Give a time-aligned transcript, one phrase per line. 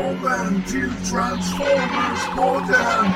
[0.00, 3.12] Välkommen till Transformers-podden!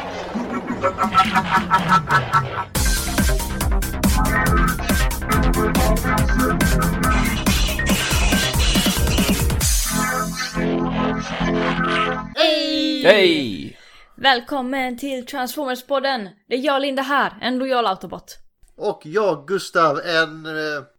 [12.37, 13.03] Hej!
[13.05, 13.77] Hej!
[14.17, 16.29] Välkommen till Transformers-podden!
[16.49, 18.39] Det är jag Linda här, en lojal autobot.
[18.77, 20.53] Och jag, Gustav, en, eh,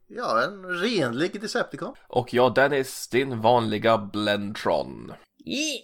[0.07, 1.93] ja, en renlig Decepticon.
[2.07, 5.13] Och jag Dennis, din vanliga Blendtron.
[5.45, 5.79] Yeah.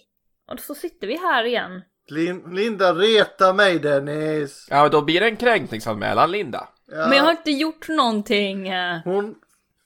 [0.52, 1.82] Och så sitter vi här igen.
[2.08, 4.66] Lin, Linda, reta mig Dennis!
[4.70, 6.68] Ja, då blir det en kränkningsanmälan, Linda.
[6.86, 8.68] Ja, Men jag har inte gjort någonting.
[8.68, 9.00] eh.
[9.04, 9.34] hon,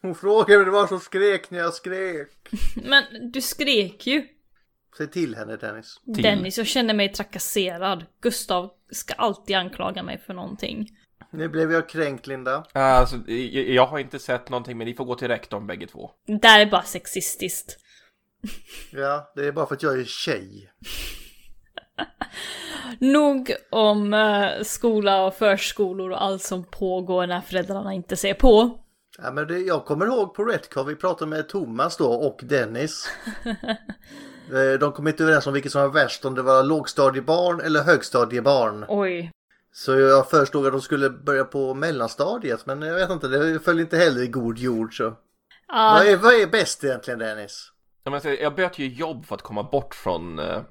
[0.02, 2.28] hon frågade vad det var som skrek när jag skrek.
[2.84, 4.26] Men du skrek ju.
[4.96, 6.00] Säg till henne Dennis.
[6.14, 6.22] Till.
[6.22, 8.04] Dennis, jag känner mig trakasserad.
[8.20, 10.88] Gustav ska alltid anklaga mig för någonting.
[11.32, 12.64] Nu blev jag kränkt Linda.
[12.72, 16.10] Alltså, jag jag har inte sett någonting, men ni får gå till rektorn bägge två.
[16.26, 17.78] Det där är bara sexistiskt.
[18.90, 20.70] Ja, det är bara för att jag är tjej.
[22.98, 28.78] Nog om eh, skola och förskolor och allt som pågår när föräldrarna inte ser på.
[29.18, 33.08] Ja, men det, jag kommer ihåg på Retcon, vi pratade med Thomas då och Dennis.
[34.52, 37.82] Eh, De kom inte överens om vilket som var värst, om det var lågstadiebarn eller
[37.82, 38.84] högstadiebarn.
[38.88, 39.30] Oj.
[39.72, 43.80] Så jag föreslog att de skulle börja på mellanstadiet, men jag vet inte, det föll
[43.80, 45.02] inte heller i god jord så.
[45.68, 47.68] Ja, Vad, är, vad är bäst egentligen Dennis?
[48.06, 50.62] Jag, menar, jag bytte ju jobb för att komma bort från eh,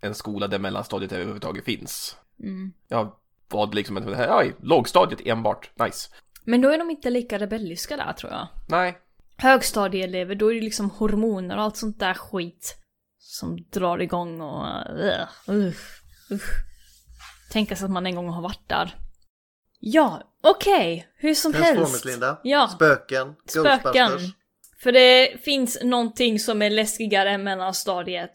[0.00, 2.16] en skola där mellanstadiet överhuvudtaget finns.
[2.40, 2.72] Mm.
[2.88, 3.12] Jag
[3.48, 6.10] var liksom, ja, lågstadiet enbart, nice.
[6.44, 8.48] Men då är de inte lika rebelliska där tror jag.
[8.68, 8.98] Nej,
[9.36, 12.76] Högstadieelever, då är det liksom hormoner och allt sånt där skit
[13.18, 14.66] som drar igång och...
[14.90, 15.66] Uh, uh,
[16.30, 16.40] uh.
[17.52, 18.98] Tänka sig att man en gång har varit där.
[19.80, 21.08] Ja, okej.
[21.16, 22.04] Hur som helst.
[22.04, 22.40] Linda.
[22.42, 22.68] Ja.
[22.68, 23.34] Spöken.
[23.46, 24.10] Spöken.
[24.84, 28.34] För det finns någonting som är läskigare än mellanstadiet.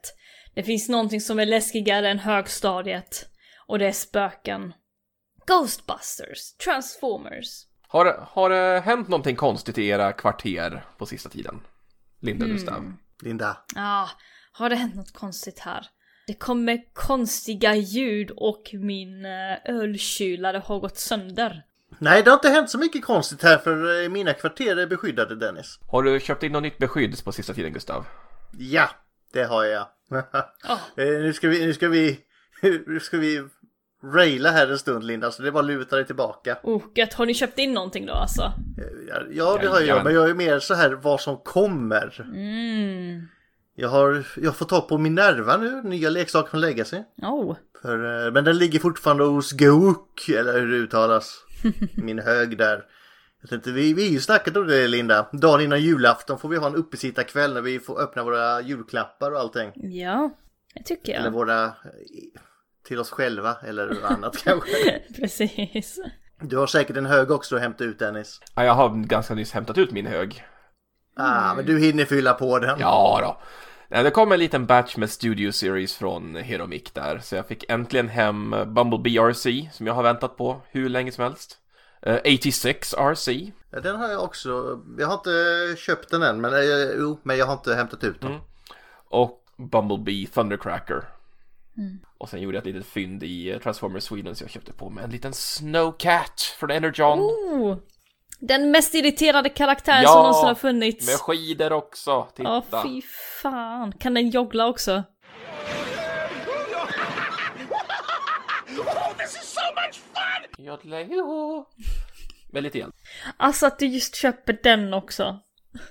[0.56, 3.26] Det finns någonting som är läskigare än högstadiet.
[3.68, 4.74] Och det är spöken.
[5.48, 7.66] Ghostbusters, Transformers.
[7.88, 11.62] har, det- har det hänt någonting konstigt i era kvarter på sista tiden?
[12.22, 12.94] Linda och Gustav.
[13.24, 13.58] Linda.
[13.76, 14.10] Ja,
[14.52, 15.86] har det hänt något konstigt här?
[16.28, 21.64] Det kommer konstiga ljud och min eh, ölkylare har gått sönder.
[22.00, 25.36] Nej, det har inte hänt så mycket konstigt här för eh, mina kvarter är beskyddade
[25.36, 25.80] Dennis.
[25.88, 28.06] Har du köpt in något nytt beskydd på sista tiden, Gustav?
[28.58, 28.90] Ja,
[29.34, 29.88] det har jag.
[30.98, 32.20] Eh, nu ska vi, nu ska vi,
[32.88, 33.44] nu ska vi
[34.14, 36.58] raila här en stund Linda, så det är bara att luta dig tillbaka.
[36.64, 37.14] Oh, gött.
[37.14, 38.42] Har ni köpt in någonting då alltså?
[38.42, 40.04] Eh, Ja, det har jag, Jajamän.
[40.04, 42.22] men jag är mer så här vad som kommer.
[42.34, 43.28] Mm.
[43.76, 46.98] Jag har, jag får ta på Minerva nu, nya leksaker från Legacy.
[47.22, 47.56] Oh.
[47.82, 51.46] För, men den ligger fortfarande hos Gook, eller hur det uttalas.
[51.96, 52.86] Min hög där.
[53.42, 55.28] Jag tänkte, vi, vi har ju snackat om det Linda.
[55.34, 59.40] Dagen innan julafton får vi ha en uppesittarkväll när vi får öppna våra julklappar och
[59.40, 59.72] allting.
[59.76, 60.30] Ja,
[60.76, 61.32] det tycker Eller jag.
[61.32, 61.72] våra eh,
[62.88, 65.00] till oss själva eller annat kanske.
[65.16, 66.00] Precis.
[66.42, 68.42] Du har säkert en hög också att hämta ut Dennis.
[68.56, 70.44] Ja, jag har ganska nyss hämtat ut min hög.
[71.16, 72.80] Ah, men du hinner fylla på den.
[72.80, 73.42] Ja då.
[73.92, 77.70] Nej, Det kom en liten batch med Studio Series från Heromic där, så jag fick
[77.70, 81.58] äntligen hem Bumblebee RC, som jag har väntat på hur länge som helst.
[82.02, 83.52] Eh, 86 RC.
[83.72, 84.80] Ja, Den har jag också.
[84.98, 86.60] Jag har inte köpt den än, men, eh,
[86.98, 88.40] jo, men jag har inte hämtat ut den.
[89.10, 91.04] och Bumblebee Thundercracker.
[92.18, 94.90] Och sen gjorde jag ett litet fynd i eh, Transformers Sweden så jag köpte på
[94.90, 97.20] mig en liten Snowcat från Energon.
[97.20, 97.78] Oh,
[98.40, 101.08] den mest irriterade karaktären Ja, som någonsin har funnits.
[101.08, 102.64] Med skidor också, titta.
[102.72, 103.02] Ja, fy
[103.42, 103.92] fan.
[103.92, 105.04] Kan den joggla också?
[110.58, 111.66] Jodlejo.
[112.52, 112.92] Väldigt igen.
[113.38, 115.40] Alltså att du just köper den också.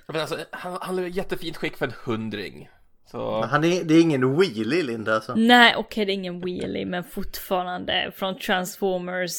[0.07, 2.69] Men alltså, han, han är i jättefint skick för en hundring.
[3.11, 5.35] Så, Han är, det är ingen wheelie Linda alltså.
[5.35, 9.35] Nej, okej det är ingen wheelie, men fortfarande från Transformers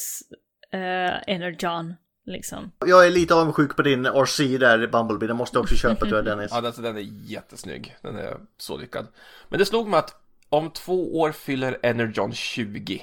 [0.74, 1.94] uh, Energon.
[2.30, 2.72] Liksom.
[2.86, 5.26] Jag är lite avundsjuk på din RC där Bumblebee.
[5.26, 6.50] Den måste jag också köpa tror jag Dennis.
[6.54, 7.00] ja, alltså, den är
[7.30, 7.96] jättesnygg.
[8.02, 9.06] Den är så lyckad.
[9.48, 10.14] Men det slog mig att
[10.48, 13.02] om två år fyller Energon 20.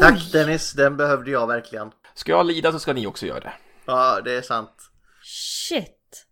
[0.00, 1.90] Tack Dennis, den behövde jag verkligen.
[2.14, 3.52] Ska jag lida så ska ni också göra det.
[3.84, 4.90] Ja, det är sant.
[5.22, 6.26] Shit.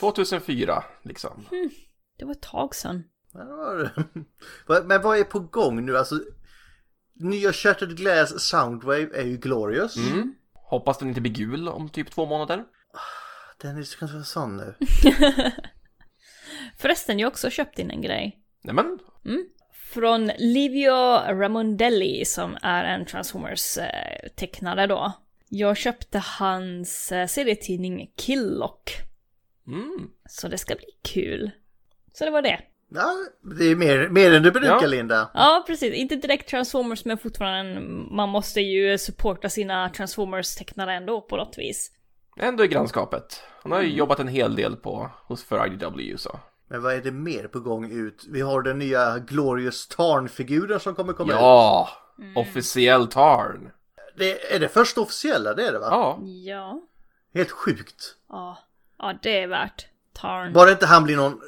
[0.00, 1.46] 2004, liksom.
[2.18, 3.04] Det var ett tag sedan.
[4.84, 5.98] Men vad är på gång nu?
[5.98, 6.20] Alltså,
[7.14, 9.96] nya Shattered Glass Soundwave är ju glorious.
[9.96, 10.34] Mm.
[10.72, 12.64] Hoppas den inte blir gul om typ två månader.
[13.62, 14.74] Dennis, du kan inte vara sån nu.
[16.78, 18.40] Förresten, jag har också köpt in en grej.
[18.62, 18.98] Nämen,
[19.72, 25.12] Från Livio Ramondelli som är en Transformers-tecknare då.
[25.48, 28.90] Jag köpte hans eh, serietidning Killock.
[29.66, 30.10] Mm.
[30.28, 31.50] Så det ska bli kul.
[32.12, 32.60] Så det var det.
[32.94, 33.14] Ja,
[33.56, 34.86] det är mer, mer än du brukar Ja.
[34.86, 35.30] Linda.
[35.34, 35.94] Ja, precis.
[35.94, 37.80] Inte direkt Transformers, men fortfarande,
[38.10, 41.90] man måste ju supporta sina Transformers-tecknare ändå på något vis.
[42.36, 43.42] Ändå i grannskapet.
[43.62, 43.98] Han har ju Mm.
[43.98, 46.40] jobbat en hel del på, hos för IDW så.
[46.68, 48.24] Men vad är det mer på gång ut?
[48.30, 51.38] Vi har den nya Glorious Tarn-figuren som kommer komma ut.
[51.38, 51.88] Ja!
[52.18, 52.36] Mm.
[52.36, 53.70] Officiell Tarn.
[54.18, 55.54] Det, är det första officiella?
[55.54, 55.86] Det är det va?
[55.90, 56.18] Ja.
[56.22, 56.80] Ja.
[57.34, 58.14] Helt sjukt.
[58.28, 58.58] Ja.
[58.98, 59.86] Ja, det är värt.
[60.14, 60.52] Tarn.
[60.52, 61.40] Bara inte han blir någon...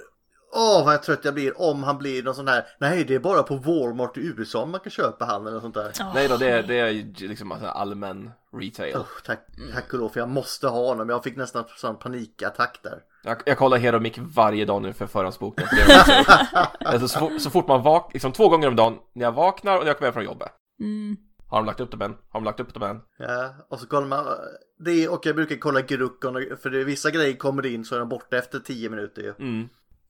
[0.57, 2.65] Åh vad jag trött jag blir om han blir någon sån här...
[2.79, 5.75] Nej det är bara på Walmart i USA man kan köpa han eller något sånt
[5.75, 5.93] där.
[6.01, 8.95] Åh, Nej då, det är, det är ju liksom alltså allmän retail.
[8.97, 11.09] Oh, tack, tack och lov för jag måste ha honom.
[11.09, 12.99] Jag fick nästan sån panikattack där.
[13.25, 15.67] Jag, jag kollar Hero Mic varje dag nu för förhandsboken.
[16.85, 19.75] alltså, så, fort- så fort man vaknar, liksom två gånger om dagen, när jag vaknar
[19.77, 20.49] och när jag kommer hem från jobbet.
[20.81, 21.17] Mm.
[21.49, 22.11] Har de lagt upp dem än?
[22.11, 23.01] Har de lagt upp dem än?
[23.19, 24.27] Ja, och så kollar man
[24.85, 28.09] det och jag brukar kolla Gruckon för det, vissa grejer kommer in så är de
[28.09, 29.35] borta efter 10 minuter ju.
[29.39, 29.69] Mm.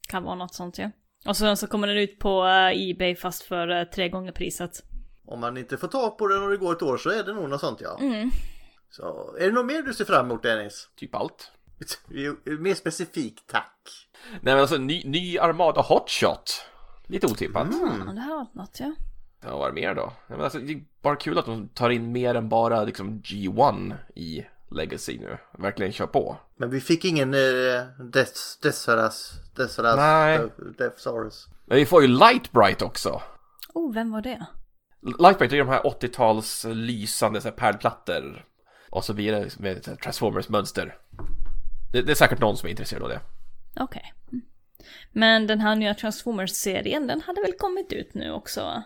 [0.08, 0.90] Kan vara något sånt ja.
[1.26, 4.82] Och sen så kommer den ut på eh, Ebay fast för eh, tre gånger priset.
[5.26, 7.32] Om man inte får tag på den och det går ett år så är det
[7.32, 7.98] nog något sånt ja.
[8.00, 8.30] Mm.
[8.90, 10.88] Så är det något mer du ser fram emot Dennis?
[10.96, 11.52] Typ allt.
[12.58, 14.08] Mer specifikt tack.
[14.30, 16.66] Nej men alltså, ny, ny Armada Hotshot.
[17.06, 17.66] Lite otippat.
[17.70, 18.94] Ja, det här var något ja.
[19.40, 20.02] Ja, vad är det mer då?
[20.02, 23.22] Nej, men alltså, det är bara kul att de tar in mer än bara liksom
[23.22, 25.38] G1 i Legacy nu.
[25.58, 26.36] Verkligen kör på.
[26.56, 27.40] Men vi fick ingen eh,
[28.12, 29.32] Death, Deathsaurus.
[29.56, 29.96] Deathsaurus.
[29.96, 30.48] Nej.
[30.78, 31.46] Deathsaurus.
[31.66, 33.22] Men vi får ju Lightbright också.
[33.74, 34.46] Oh, vem var det?
[35.18, 38.44] Lightbright är ju de här 80-tals lysande så här, pärlplattor.
[38.90, 40.96] Och så blir det med ett Transformers-mönster.
[41.92, 43.20] Det, det är säkert någon som är intresserad av det.
[43.80, 44.12] Okej.
[44.32, 44.44] Mm.
[45.12, 48.82] Men den här nya Transformers-serien, den hade väl kommit ut nu också?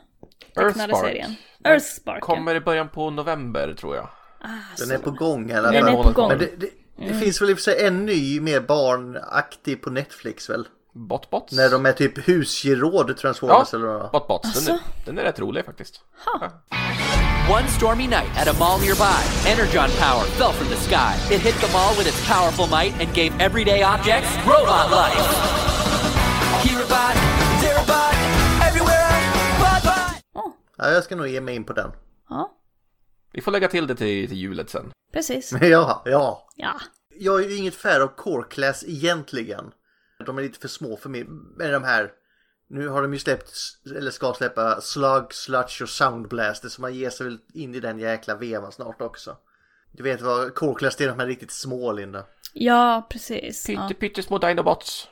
[0.56, 0.96] Earthspark.
[0.96, 1.34] serien.
[1.64, 2.20] Earthspark.
[2.20, 4.08] Kommer i början på november tror jag.
[4.40, 4.48] Ah,
[4.78, 6.28] Den är på gång i alla Den är på gång.
[6.28, 6.70] Men det, det,
[7.08, 10.68] det finns väl i och för sig en ny mer barnaktig på Netflix väl?
[10.92, 11.52] Botbots?
[11.52, 13.78] När de är typ husgeråd Transformers Ja.
[13.78, 14.10] eller vad?
[14.10, 14.52] Botbots.
[14.66, 14.84] Den, är, Asså?
[15.04, 16.00] den är rätt rolig faktiskt.
[17.50, 19.18] One stormy night at a mall nearby,
[19.52, 21.34] Energon power fell from the sky.
[21.34, 25.26] It hit the mall with its powerful might and gave everyday objects robot life.
[26.64, 27.14] Here a bot,
[27.62, 28.14] there a bot,
[28.68, 30.22] everywhere a bot bot.
[30.44, 31.90] Åh, Ja, jag ska nog ge mig in på den.
[32.30, 32.50] ja,
[33.32, 34.90] Vi får lägga till det till, till julet sen.
[35.12, 35.52] precis.
[35.60, 36.48] Ja, ja.
[36.56, 36.80] Ja.
[37.20, 39.70] Jag är ju inget fan av Core Class egentligen.
[40.26, 41.24] De är lite för små för mig.
[41.56, 42.10] Men de här,
[42.70, 43.52] nu har de ju släppt,
[43.96, 46.68] eller ska släppa Slug, Sludge och Soundblaster.
[46.68, 49.36] Så man ger sig väl in i den jäkla vevan snart också.
[49.92, 52.24] Du vet vad Core Class är de här riktigt små Linda.
[52.52, 53.68] Ja, precis.
[53.68, 53.88] Ja.
[53.88, 55.08] Pytte, pyttesmå Dinobots.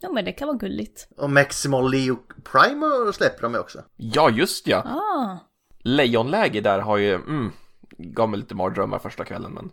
[0.00, 1.08] ja, men det kan vara gulligt.
[1.16, 2.16] Och Maximal Leo
[2.52, 3.84] Primer släpper de ju också.
[3.96, 4.78] Ja, just ja.
[4.78, 5.38] Ah,
[5.82, 7.52] Lejonläge där har ju, mm,
[7.98, 9.70] gav mig lite mardrömmar första kvällen men.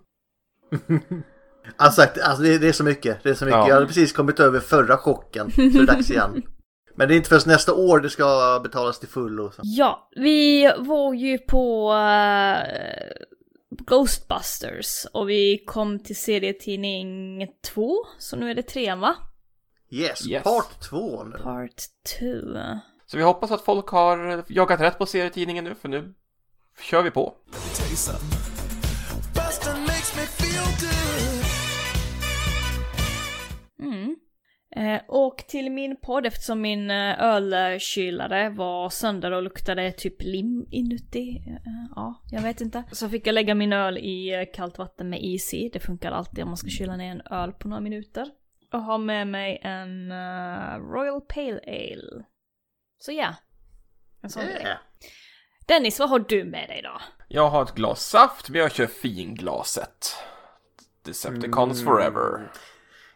[1.77, 3.23] Alltså, alltså det, det är så mycket.
[3.23, 3.57] Det är så mycket.
[3.57, 3.67] Ja.
[3.67, 5.51] Jag hade precis kommit över förra chocken.
[5.51, 6.41] Så det är dags igen.
[6.95, 9.51] Men det är inte först nästa år det ska betalas till fullo.
[9.63, 12.63] Ja, vi var ju på eh,
[13.87, 19.15] Ghostbusters och vi kom till serietidning 2, så nu är det trean va?
[19.89, 20.43] Yes, Yes.
[20.43, 21.37] part två nu.
[21.37, 21.81] Part
[22.19, 22.25] 2.
[23.09, 26.13] Så vi hoppas att folk har jagat rätt på serietidningen nu för nu
[26.81, 27.33] kör vi på.
[33.79, 34.15] Mm.
[34.75, 40.67] Eh, och till min podd eftersom min eh, ölkylare var sönder och luktade typ lim
[40.71, 41.43] inuti.
[41.47, 42.83] Eh, ja, jag vet inte.
[42.91, 45.69] Så fick jag lägga min öl i eh, kallt vatten med is i.
[45.73, 48.29] Det funkar alltid om man ska kyla ner en öl på några minuter.
[48.73, 52.25] Och har med mig en uh, Royal Pale Ale.
[52.99, 53.35] Så ja.
[54.21, 54.61] En sån grej.
[54.61, 54.77] Yeah.
[55.65, 57.01] Dennis, vad har du med dig då?
[57.27, 60.15] Jag har ett glas saft men jag kör finglaset.
[61.05, 62.51] Decepticons forever.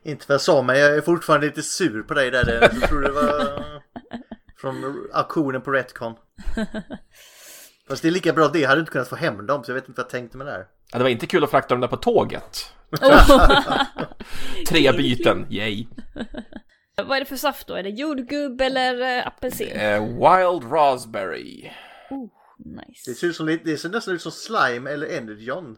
[0.04, 2.46] Inte vad jag sa men jag är fortfarande lite sur på dig där.
[2.46, 2.82] Dennis.
[2.82, 3.64] Jag tror det var
[4.62, 6.16] från auktionen på Retcon.
[7.88, 8.60] Fast det är lika bra det.
[8.60, 10.48] Jag hade inte kunnat få hem dem så jag vet inte vad jag tänkte med
[10.48, 10.68] det här.
[10.92, 12.74] Ja, det var inte kul att frakta dem där på tåget.
[14.68, 15.88] Tre byten, yay.
[16.96, 17.74] vad är det för saft då?
[17.76, 19.72] Är det jordgubb eller uh, apelsin?
[19.72, 21.70] Eh, wild raspberry.
[22.58, 23.14] Det Nice.
[23.14, 25.78] ser, ut som, lite- det ser nästan ut som slime eller energon.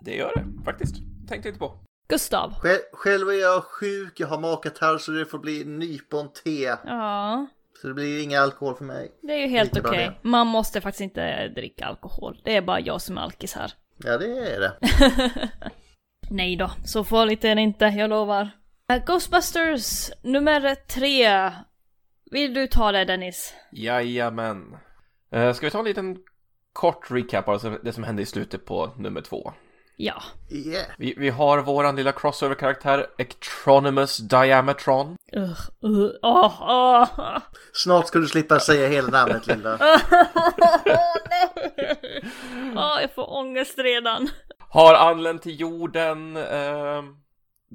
[0.00, 0.96] Det gör det faktiskt.
[1.28, 1.78] Tänkte inte på.
[2.08, 2.54] Gustav.
[2.60, 6.62] Själv, själv är jag sjuk, jag har magkatarr så det får bli nypon te.
[6.84, 7.46] Ja,
[7.82, 9.12] Så det blir ingen alkohol för mig.
[9.22, 10.18] det är ju helt Lika bra okej.
[10.22, 12.40] Man måste faktiskt inte dricka alkohol.
[12.44, 13.72] Det är bara jag som är alkis här.
[14.04, 14.72] Ja det är det.
[16.30, 18.50] Nej då, så farligt är det inte, jag lovar.
[18.92, 21.52] Eh, Ghostbusters nummer tre.
[22.30, 23.54] Vill du ta det Dennis?
[23.72, 24.76] Jajamän.
[25.32, 26.16] Eh, ska vi ta en liten
[26.72, 29.52] kort recap av det som hände i slutet på nummer två?
[29.96, 30.22] Ja.
[30.50, 30.86] Yeah.
[30.98, 35.16] Vi, vi har våran lilla crossover-karaktär, Ectronimus Diametron.
[35.36, 35.42] Uh,
[35.84, 37.38] uh, åh, åh.
[37.72, 39.78] Snart ska du slippa säga hela namnet Linda.
[42.76, 44.28] Åh, jag får ångest redan.
[44.68, 46.36] Har anlänt till jorden.
[46.36, 47.02] Eh,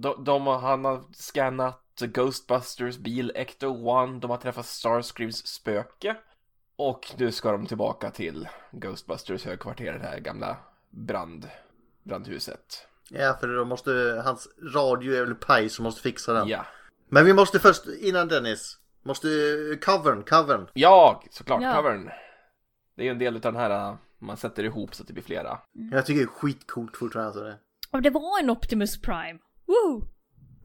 [0.01, 4.19] de, de, han har scannat Ghostbusters bil Ecto-1.
[4.19, 6.15] De har träffat Starscreams spöke.
[6.75, 10.57] Och nu ska de tillbaka till Ghostbusters högkvarter, det här gamla
[10.89, 11.49] brand,
[12.03, 12.87] brandhuset.
[13.09, 16.47] Ja, för då måste hans radio är väl paj som måste fixa den.
[16.47, 16.65] Ja.
[17.09, 19.27] Men vi måste först, innan Dennis, måste
[19.81, 20.67] covern, covern.
[20.73, 21.75] Ja, såklart, Ja.
[21.75, 22.09] covern.
[22.95, 25.13] Det är ju en del av den här, uh, man sätter ihop så att det
[25.13, 25.59] blir flera.
[25.91, 27.27] Jag tycker det är skitcoolt fortfarande.
[27.27, 27.57] Alltså det.
[27.91, 29.39] Och det var en Optimus Prime.
[29.71, 30.03] Woo!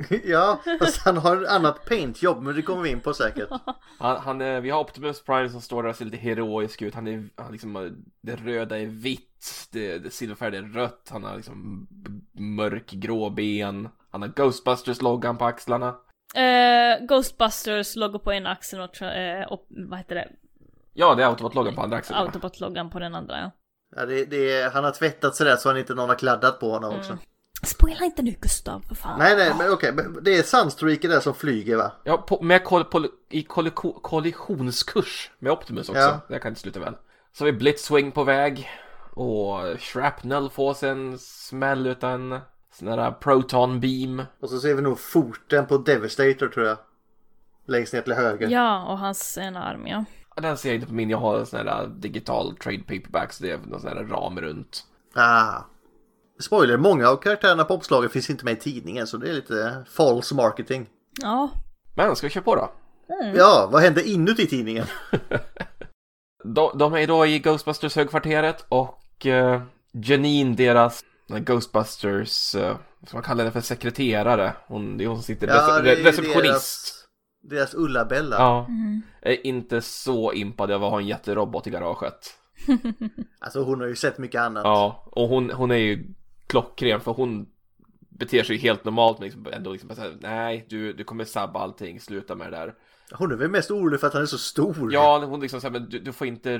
[0.25, 3.49] ja, fast han har ett annat paintjobb, men det kommer vi in på säkert.
[3.99, 6.95] Han, han, är- vi har Optimus Prime som står där och ser lite heroisk ut.
[6.95, 11.25] Han är, han liksom, uh, det röda är vitt, det, det silverfärgade är rött, han
[11.25, 11.87] har liksom
[12.33, 13.89] mörkgrå ben.
[14.11, 15.95] Han har Ghostbusters-loggan på axlarna.
[16.35, 20.29] Eh, Ghostbusters logo på ena axeln och, eh, och vad heter det?
[20.95, 22.19] Ja, det är Autobot-loggan på andra axeln.
[22.19, 23.51] Autobot-loggan på den andra ja.
[23.97, 26.61] Ja, det, det är, han har tvättat sig där så han inte någon har kladdat
[26.61, 27.19] på honom också.
[27.63, 29.19] Spoila inte nu Gustav, för fan.
[29.19, 29.93] Nej, nej, men okej.
[29.93, 31.93] men Det är Sunstreaker där som flyger va?
[32.05, 36.01] Ja, på, med koll, på, i kolliko, kollisionskurs med Optimus också.
[36.01, 36.21] Ja.
[36.29, 36.95] Det kan inte sluta väl.
[37.33, 38.71] Så har vi Blitzwing på väg.
[39.15, 42.41] Och Shrapnel får sig en smäll utan
[42.73, 44.23] sån där Proton Beam.
[44.41, 46.79] Och så ser vi nog foten på Devastator tror jag.
[47.67, 48.49] Längst ner till höger.
[48.49, 50.05] Ja, och hans ena arm ja.
[50.37, 53.33] Ja, Den ser jag inte på min, jag har en sån här digital trade paperback
[53.33, 54.85] så det är någon sån här ram runt.
[55.15, 55.61] Ah.
[56.39, 59.85] Spoiler, många av karaktärerna på omslaget finns inte med i tidningen så det är lite
[59.91, 60.87] false marketing.
[61.23, 61.51] Ja.
[61.97, 62.73] Men ska vi köra på då?
[63.35, 64.87] Ja, vad händer inuti tidningen?
[66.45, 69.63] De, de är då i Ghostbusters högkvarteret och uh,
[69.93, 74.53] Janine, deras eh, Ghostbusters, vad ska man kalla det för, sekreterare.
[74.67, 76.43] Hon, det är hon som sitter, Ja, är receptionist.
[76.43, 77.07] Deras,
[77.43, 78.37] deras Ulla-Bella.
[78.37, 78.67] Ja,
[79.23, 82.35] är inte så impad av att ha en jätterobot i garaget.
[83.41, 84.65] Alltså hon har ju sett mycket annat.
[84.65, 86.15] Ja, och hon, hon är ju
[86.47, 87.47] klockren för hon
[88.09, 92.01] beter sig helt normalt men liksom ändå liksom här, nej du, du kommer sabba allting,
[92.01, 92.75] sluta med det där.
[93.13, 94.93] Hon är väl mest orolig för att han är så stor.
[94.93, 96.51] Ja, hon liksom säger men du, du får inte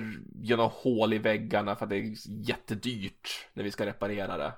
[0.43, 4.53] göra några hål i väggarna för att det är jättedyrt när vi ska reparera det.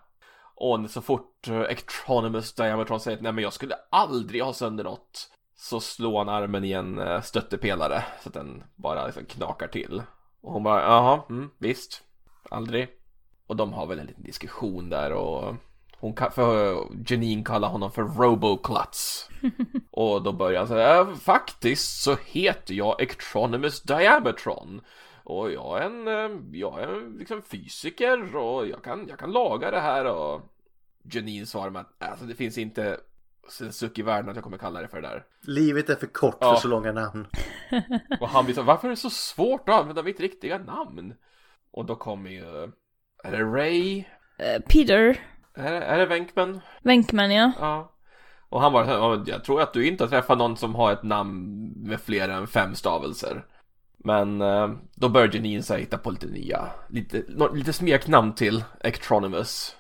[0.55, 5.31] Och så fort Ectronimus Diametron säger att nej men jag skulle aldrig ha sönder något
[5.57, 10.03] så slår han armen i en uh, stöttepelare så att den bara liksom knakar till.
[10.41, 12.03] Och hon bara jaha, mm, visst,
[12.51, 12.98] aldrig.
[13.49, 15.55] Och de har väl en liten diskussion där och
[16.01, 16.77] hon kan, för
[17.07, 19.29] Janine kallar honom för Roboclutz.
[19.91, 24.81] Och då börjar han säga, "Äh, faktiskt så heter jag Ectronimus Diametron.
[25.25, 29.33] Och jag är en, eh, jag är en liksom fysiker och jag kan, jag kan
[29.33, 30.41] laga det här och
[31.13, 33.01] Janine svarar med att alltså, det finns inte
[33.61, 35.25] en suck i världen att jag kommer kalla det för det där.
[35.41, 36.55] Livet är för kort Ja.
[36.55, 37.27] för så långa namn.
[38.21, 41.15] Och han blir så, varför är det så svårt att använda mitt riktiga namn?
[41.71, 42.73] Och då kommer ju,
[43.25, 44.05] är det Ray?
[44.39, 45.21] Eh, Peter
[45.55, 46.61] Är det, är det Venkman?
[46.83, 47.53] Venkman ja.
[47.61, 47.93] Ja.
[48.51, 51.03] Och han bara, "Ja, jag tror att du inte har träffat någon som har ett
[51.03, 53.45] namn med fler än fem stavelser.
[54.05, 58.35] Men eh, då börjar Janine så här hitta på lite nya, lite, nå- lite smeknamn
[58.35, 59.75] till Ectronimus.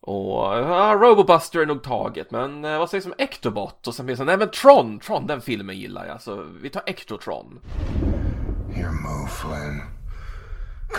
[0.00, 3.86] Och ja, Robobuster är nog taget, men eh, vad sägs om Ectobot?
[3.86, 6.70] Och sen blir det så, nej men Tron, Tron, den filmen gillar jag, så vi
[6.70, 7.60] tar Ectotron.
[8.76, 9.82] Your move, Flynn.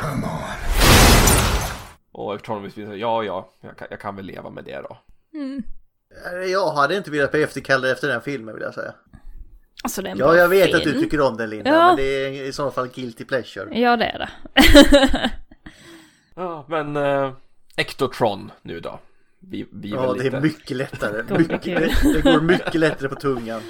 [0.01, 1.76] Come on.
[2.17, 4.97] Och Ectronimus blir så, ja ja, jag kan, jag kan väl leva med det då.
[5.35, 8.93] Eh, Jag hade inte velat bli efterkallad efter den filmen vill jag säga.
[9.83, 10.93] Alltså det är en Ja, bra jag vet att film.
[10.95, 11.87] du tycker om den Linda, Ja.
[11.87, 13.79] men det är i så fall guilty pleasure.
[13.79, 15.31] Ja det är det.
[16.35, 17.31] Ja, men eh,
[17.77, 18.99] Ectotron nu då.
[19.39, 20.37] Vi, vi Ja, det lite...
[20.37, 21.37] är mycket lättare.
[21.37, 23.61] Mycket, det går mycket lättare på tungan.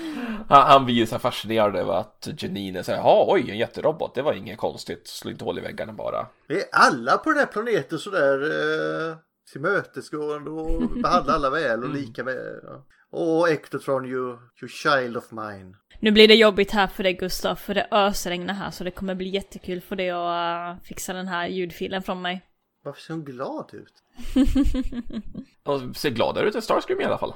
[0.50, 4.16] Han, han blir ju så här fascinerad över att Janine säger ja oj en jätterobot,
[4.16, 6.28] det var inget konstigt, slå inte hål i väggarna bara.
[6.48, 9.18] Det är alla på den här planeten sådär eh,
[9.52, 12.60] tillmötesgående och behandlar alla väl och lika väl.
[12.64, 12.86] Ja.
[13.10, 15.76] Och Ectotron, you, you child of mine.
[16.00, 19.16] Nu blir det jobbigt här för dig Gustav, för det ösregnar här så det kommer
[19.16, 22.42] bli jättekul för dig att uh, fixa den här ljudfilen från mig.
[22.84, 23.94] Varför ser hon glad ut?
[25.64, 27.34] Och ser gladare ut än Starscream i alla fall.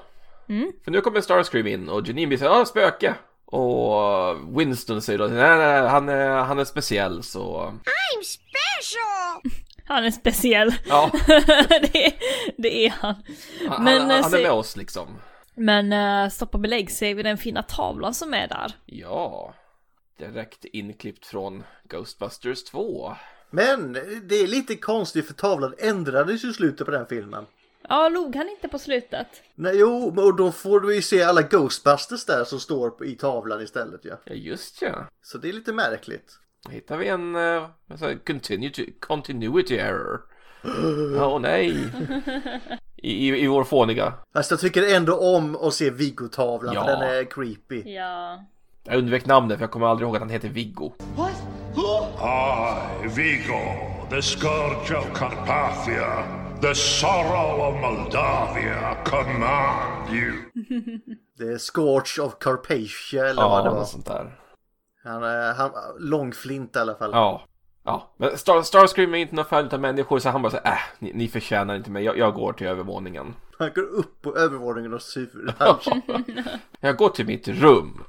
[0.83, 3.15] För nu kommer Starscream in och Janine här, ja spöke.
[3.45, 7.73] Och Winston säger då, nej nej han är, han är speciell så...
[9.85, 10.73] Han är speciell.
[10.88, 11.11] Ja,
[11.93, 12.13] det,
[12.57, 13.15] det är han.
[13.69, 15.07] han, Men, han, eh, han är se- med oss liksom.
[15.55, 18.71] Men uh, stoppa belägg ser vi den fina tavlan som är där.
[18.85, 19.53] Ja,
[20.17, 23.15] direkt inklippt från Ghostbusters 2.
[23.51, 23.93] Men
[24.24, 27.46] det är lite konstigt för tavlan ändrades ju i slutet på den filmen.
[27.89, 29.27] Ja, log han inte på slutet?
[29.55, 33.62] Nej, jo, och då får du ju se alla Ghostbusters där som står i tavlan
[33.62, 34.15] istället ja.
[34.24, 35.05] Ja, just ja.
[35.22, 36.38] Så det är lite märkligt.
[36.70, 37.67] Hittar vi en uh,
[38.25, 40.22] continuity, continuity error.
[41.20, 41.70] Åh nej.
[42.96, 44.13] I, i, I vår fåniga.
[44.34, 46.86] Fast jag tycker ändå om att se Viggo-tavlan Ja.
[46.86, 47.91] för den är creepy.
[47.93, 48.46] Ja.
[48.84, 50.93] Jag undvek namnet för jag kommer aldrig ihåg att han heter Viggo.
[51.75, 53.59] I, Vigo,
[54.09, 56.25] the scourge of Carpathia,
[56.61, 60.33] the sorrow of Moldavia, command you.
[61.53, 63.85] Är Scorch of Carpathia eller vad det Ja, var.
[63.85, 64.39] sånt där.
[65.03, 65.23] Han
[65.55, 67.11] han, långflint i alla fall.
[67.13, 67.41] Ja.
[67.83, 70.77] Ja, men Star, Starscream är inte någon fan av människor så han bara säger äh,
[70.99, 73.35] ni, ni förtjänar inte mig, jag, jag går till övervåningen.
[73.59, 75.55] Han går upp på övervåningen och sur.
[76.79, 78.03] Jag går till mitt rum.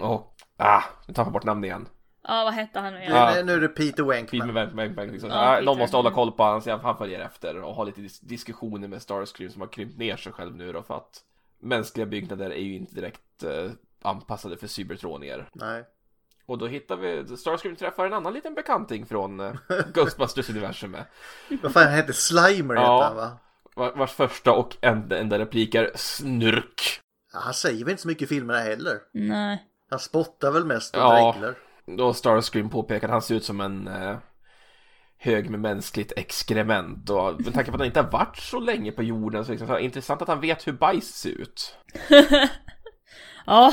[0.00, 1.88] Och, ah, nu tappar jag bort namnet igen.
[2.28, 3.12] Ja, vad hette han nu igen?
[3.14, 3.42] Ja.
[3.44, 4.52] Nu- är det Peter Pete Wankman.
[4.54, 5.30] med Bank Bank liksom.
[5.30, 5.62] Ja, Peter.
[5.62, 8.88] någon måste hålla koll på honom så han följer efter och har lite dis- diskussioner
[8.88, 11.20] med Starscream som har krympt ner sig själv nu då för att
[11.58, 13.70] mänskliga byggnader är ju inte direkt eh,
[14.02, 15.48] anpassade för cybertronier.
[15.52, 15.84] Nej.
[16.46, 19.52] Och då hittar vi, Starscream träffar en annan liten bekanting från eh,
[19.94, 21.04] Ghostbusters-universumet.
[21.62, 22.80] Vad fan han heter Slimer Ja.
[22.96, 23.38] heter han va?
[23.74, 27.00] Var- Vars första och enda, enda replik är snurk.
[27.32, 28.98] Ja, han säger väl inte så mycket i filmerna heller.
[29.12, 29.66] Nej.
[29.90, 31.32] Han spottar väl mest och Ja.
[31.32, 31.54] dreglar.
[31.96, 34.16] Då Starscream påpekar att han ser ut som en eh,
[35.18, 38.92] hög med mänskligt exkrement och med tanke på att han inte har varit så länge
[38.92, 41.30] på jorden så är det liksom, så här intressant att han vet hur bajs ser
[41.30, 41.78] ut.
[43.46, 43.72] Ja.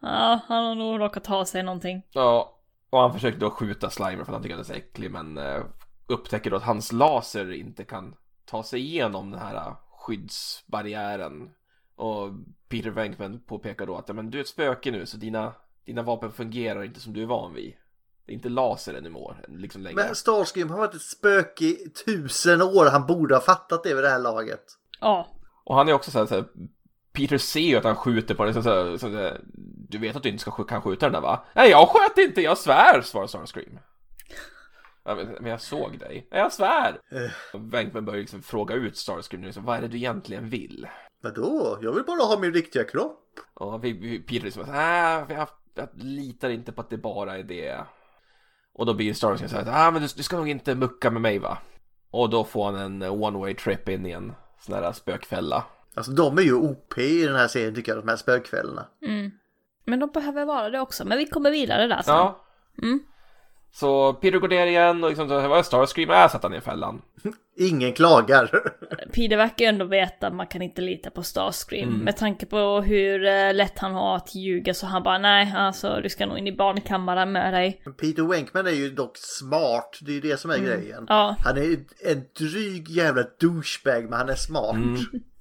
[0.00, 2.02] Ja, han har nog råkat ta sig någonting.
[2.10, 2.60] Ja,
[2.90, 5.10] och han försöker då skjuta Slimer för att han tycker att den är så äcklig
[5.10, 5.64] men eh,
[6.06, 11.50] upptäcker då att hans laser inte kan ta sig igenom den här eh, skyddsbarriären.
[11.96, 12.30] Och
[12.68, 15.52] Peter Venkman påpekar då att men du är ett spöke nu så dina,
[15.86, 17.74] dina vapen fungerar inte som du är van vid.
[18.26, 19.96] Det är inte laser anymore, liksom längre.
[20.04, 22.90] Men Starscream har varit ett spöke i tusen år.
[22.90, 24.64] Han borde ha fattat det vid det här laget.
[25.00, 25.28] Ja.
[25.64, 26.44] Och han är också så här, så här
[27.12, 28.62] Peter ser ju att han skjuter på den så,
[28.98, 29.32] så,
[29.88, 31.44] Du vet att du inte ska, sk- kan skjuta den där va?
[31.54, 33.78] Nej jag sköt inte, jag svär, svarar Starscream.
[35.04, 36.28] Ja, men, men jag såg dig.
[36.30, 37.00] Nej, jag svär!
[37.70, 40.86] Venkman börjar liksom fråga ut Starscream nu, liksom, vad är det du egentligen vill?
[41.22, 41.78] Vadå?
[41.82, 43.22] Jag vill bara ha min riktiga kropp.
[43.82, 47.80] Vi, vi, Peter liksom, nej jag, jag litar inte på att det bara är det.
[48.72, 51.22] Och då blir Starscream så här, ah, men du, du ska nog inte mucka med
[51.22, 51.58] mig va?
[52.10, 55.64] Och då får han en eh, one way trip in i en sån här spökfälla.
[55.94, 58.86] Alltså de är ju OP i den här serien tycker jag, de här spökfällorna.
[59.84, 61.04] Men de behöver vara det också.
[61.04, 62.14] Men vi kommer vidare där sen.
[62.14, 62.44] Ja.
[62.82, 63.00] Mm.
[63.72, 66.10] Så Peter går ner igen och liksom, så, vad är Starscream?
[66.10, 67.02] Äh, satt han i fällan.
[67.58, 68.46] Ingen klagar.
[69.12, 71.88] Peter verkar ändå veta att man kan inte lita på Starscream.
[71.88, 72.00] Mm.
[72.00, 76.00] Med tanke på hur eh, lätt han har att ljuga så han bara nej, alltså
[76.02, 77.82] du ska nog in i barnkammaren med dig.
[78.00, 79.98] Peter Wankman är ju dock smart.
[80.00, 81.06] Det är ju det som är grejen.
[81.08, 84.76] Ja, Han är ju en dryg jävla douchebag men han är smart.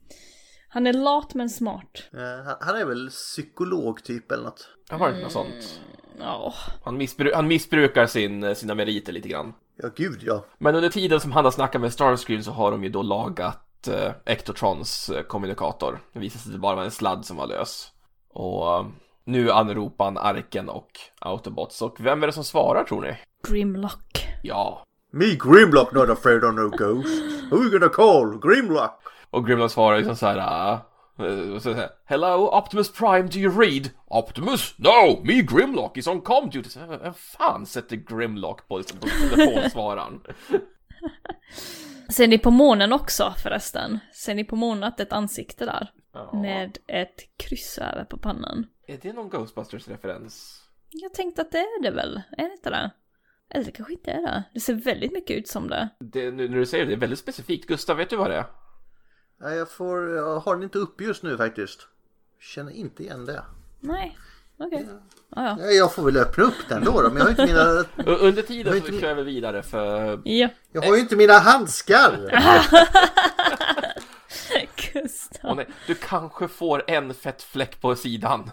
[0.69, 2.03] han är lat men smart.
[2.13, 4.69] Eh, han, är väl psykolog typ eller något.
[4.89, 5.79] Det har varit något sånt.
[6.19, 9.53] Ja, Han, missbru- han missbrukar sin, sina meriter lite grann.
[9.77, 10.45] Ja gud ja.
[10.57, 13.87] Men under tiden som han har snackat med Starscream så har de ju då lagat
[13.87, 15.99] eh, Ectotrons eh, kommunikator.
[16.13, 17.91] Det visade sig att det bara var en sladd som var lös.
[18.33, 18.85] Och eh,
[19.23, 21.81] nu anropar han Arken och Autobots.
[21.81, 23.17] Och vem är det som svarar tror ni?
[23.47, 24.27] Grimlock.
[24.43, 24.83] Ja.
[25.11, 27.21] Me Grimlock not afraid of no ghost.
[27.51, 28.39] Who you gonna call?
[28.39, 29.01] Grimlock?
[29.29, 30.79] Och Grimlock svarar liksom så här.
[31.17, 33.89] Här Hello Optimus Prime, do you read?
[34.05, 34.75] Optimus?
[34.77, 35.21] No!
[35.23, 36.69] Me Grimlock is on com duty.
[36.69, 40.21] Så här, Vem fan sätter Grimlock på, liksom, på telefonsvararen?
[42.09, 43.99] Ser ni på månen också förresten?
[44.13, 45.91] Ser ni på månen att det är ett ansikte där?
[46.13, 46.29] Ja.
[46.33, 48.67] Med ett kryss över på pannan.
[48.87, 50.61] Är det någon Ghostbusters-referens?
[50.89, 52.21] Jag tänkte att det är det väl?
[52.37, 52.91] Är det inte det?
[53.49, 54.43] Eller det kanske inte är det.
[54.53, 55.89] Det ser väldigt mycket ut som det.
[55.99, 57.67] Det, nu när du säger det, det är väldigt specifikt.
[57.67, 58.45] Gustav, vet du vad det är?
[59.37, 61.87] Nej, jag får, jag har den inte uppe just nu faktiskt.
[62.39, 63.43] Känner inte igen det.
[63.79, 64.17] Nej,
[64.59, 64.87] okej.
[65.35, 65.57] Ja, ja.
[65.59, 67.83] Ja, Jag får väl öppna upp den då, då men jag har inte mina,
[68.19, 71.33] Under tiden Jag så vet kör vi vidare för Ja, jag har ju inte mina
[71.33, 72.19] handskar.
[74.93, 75.39] Gustav.
[75.51, 78.51] Åh nej, du kanske får en fett fläck på sidan.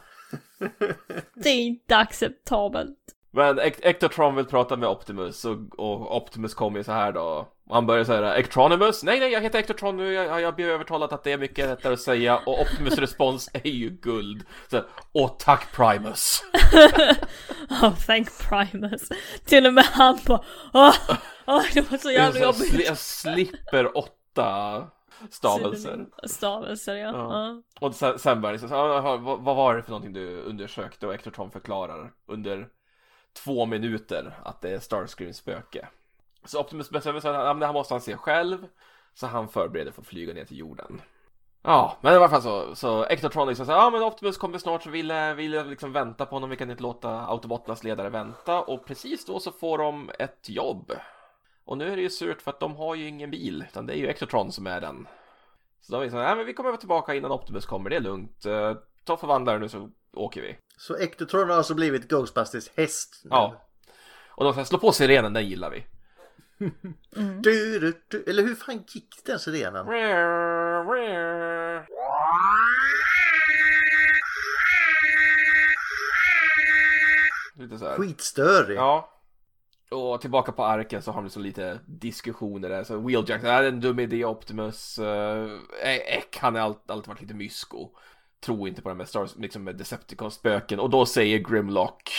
[1.35, 2.99] Det är inte acceptabelt.
[3.31, 7.49] Men Ect- Ectotron vill prata med Optimus och, och Optimus kommer ju så här då.
[7.73, 9.03] Och han börjar säga Ectronimus?
[9.03, 10.13] Nej, nej, jag heter Ectotron nu.
[10.13, 12.37] Jag, jag blir övertalad att det är mycket lättare att säga.
[12.37, 14.45] Och Optimus respons är ju guld.
[14.71, 14.83] Så,
[15.13, 16.43] Åh, tack Primus.
[17.83, 19.09] Oh, thank Primus.
[19.45, 20.95] Till och med han på Åh,
[21.47, 22.87] åh, det var så jävla jobbigt.
[22.87, 24.87] jag slipper åtta
[25.31, 26.07] stavelser.
[26.27, 27.11] Stavelser, ja.
[27.13, 27.47] Ja.
[27.47, 27.63] ja.
[27.87, 30.13] Och sen, sen börjar det liksom, så, "Ah, jaha, vad, vad var det för någonting
[30.13, 31.07] du undersökte?
[31.07, 32.69] Och Ectotron förklarar under
[33.45, 35.89] två minuter att det är Starscreams spöke.
[36.45, 38.67] Så Optimus bestämmer sig att det här måste han se själv.
[39.15, 41.03] Så han förbereder för att flyga ner till jorden.
[41.63, 44.83] Ja, men i alla fall så, så Ectotron liksom säger ja men Optimus kommer snart
[44.83, 48.85] så vill, vill liksom vänta på honom, vi kan inte låta Autobotternas ledare vänta och
[48.87, 50.93] precis då så får de ett jobb.
[51.65, 53.93] Och nu är det ju surt för att de har ju ingen bil, utan det
[53.93, 55.09] är ju Ectotron som är den.
[55.81, 57.97] Så de är så här, ja men vi kommer vara tillbaka innan Optimus kommer, det
[57.97, 58.47] är lugnt.
[58.47, 58.75] Eh,
[59.05, 60.59] Ta förvandlaren nu så åker vi.
[60.77, 63.21] Så Ectotron har alltså blivit Ghostbusters häst.
[63.25, 63.31] nu.
[63.31, 63.55] Ja.
[64.29, 65.85] Och de säger slå på sirenen, den gillar vi.
[67.41, 68.25] Du, du, du.
[68.27, 69.87] Eller hur fan gick den sirenen?
[77.57, 77.97] Lite så här.
[77.97, 78.77] Skitstörig.
[78.77, 79.09] Ja.
[79.91, 82.85] Och tillbaka på arken så har de så lite diskussioner där.
[82.85, 84.99] Så Wheeljack, det här är en dum idé Optimus.
[84.99, 87.91] Uh, Eck, han har alltid, alltid varit lite mysko.
[88.41, 90.79] Tror inte på det med, Stars, liksom med Decepticon-spöken.
[90.79, 92.11] Och då säger Grimlock,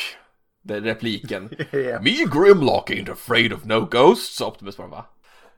[0.64, 1.50] repliken.
[1.72, 2.02] Ja.
[2.02, 4.36] Me Grimlock ain't afraid of no ghosts.
[4.36, 5.06] Så Optimus bara va?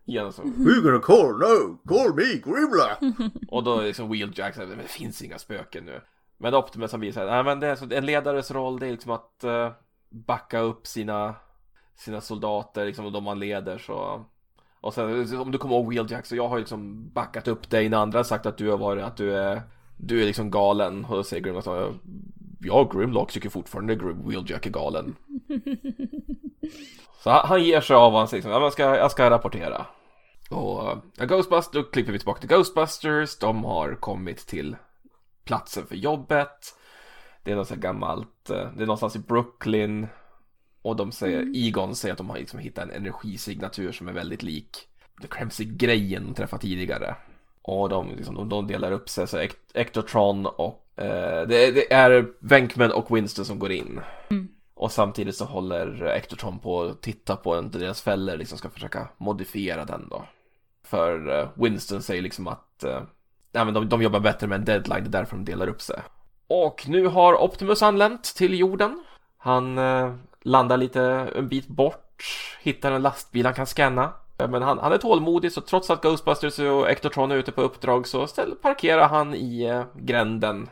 [0.05, 0.41] Igen så.
[0.41, 1.37] Who gonna call?
[1.37, 3.31] No, call me Grimlock.
[3.47, 6.01] Och då är liksom Wheeljack såhär, men det finns inga spöken nu.
[6.37, 8.91] Men Optimus han blir såhär, nej men det är så, en ledares roll det är
[8.91, 9.71] liksom att eh,
[10.09, 11.35] backa upp sina,
[11.95, 14.25] sina soldater liksom och de man leder så.
[14.81, 17.97] Och sen om du kommer ihåg Wheeljack så jag har liksom backat upp dig när
[17.97, 19.61] andra sagt att du har varit, att du är,
[19.97, 21.05] du är liksom galen.
[21.05, 21.93] Och då säger Grimlock så,
[22.65, 25.15] ja Grimlock tycker fortfarande Wheeljack är galen.
[27.23, 29.85] Så han, han ger sig av och han säger liksom, jag, ska, jag ska rapportera.
[30.49, 30.83] Och
[31.19, 33.37] uh, Ghostbusters, då klipper vi tillbaka till Ghostbusters.
[33.37, 34.75] De har kommit till
[35.43, 36.75] platsen för jobbet.
[37.43, 40.07] Det är något så gammalt, eh, det är någonstans i Brooklyn.
[40.81, 44.43] Och de säger, Egon säger att de har liksom hittat en energisignatur som är väldigt
[44.43, 44.87] lik
[45.21, 47.15] The Crimsy-grejen de träffade tidigare.
[47.61, 52.27] Och de, liksom, de, de delar upp sig, så Ect- Ectotron och det, det är
[52.39, 54.01] Venkman och Winston som går in.
[54.75, 59.07] Och samtidigt så håller Ectotron på att titta på en deras fällor, liksom ska försöka
[59.17, 60.23] modifiera den då.
[60.83, 63.01] För eh, Winston säger liksom att eh,
[63.51, 65.81] nej, men de, de jobbar bättre med en deadline, det är därför de delar upp
[65.81, 65.99] sig.
[66.47, 69.03] Och nu har Optimus anlänt till jorden.
[69.37, 71.01] Han eh, landar lite
[71.35, 72.23] en bit bort,
[72.61, 74.13] hittar en lastbil han kan scanna.
[74.37, 77.61] Eh, Men han, han är tålmodig så trots att Ghostbusters och Ectotron är ute på
[77.61, 80.69] uppdrag så ställ, parkerar han i eh, gränden.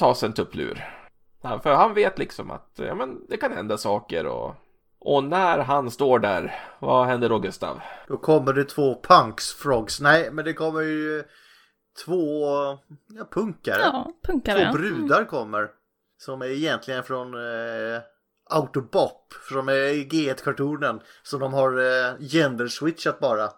[0.00, 0.84] Tar sig en tupplur.
[1.42, 4.54] För han vet liksom att ja, men det kan hända saker och...
[4.98, 7.80] Och när han står där, vad händer då Gustav?
[8.08, 10.00] Då kommer det två punks, frogs.
[10.00, 11.24] Nej, men det kommer ju
[12.04, 12.44] två
[13.06, 13.80] ja, punkare.
[13.82, 14.66] Ja, punkare.
[14.66, 15.70] Två brudar kommer.
[16.18, 18.00] Som är egentligen från eh,
[18.50, 19.34] Autobop.
[19.50, 21.00] Är i G1-kartonen.
[21.22, 23.50] Så de har eh, gender-switchat bara.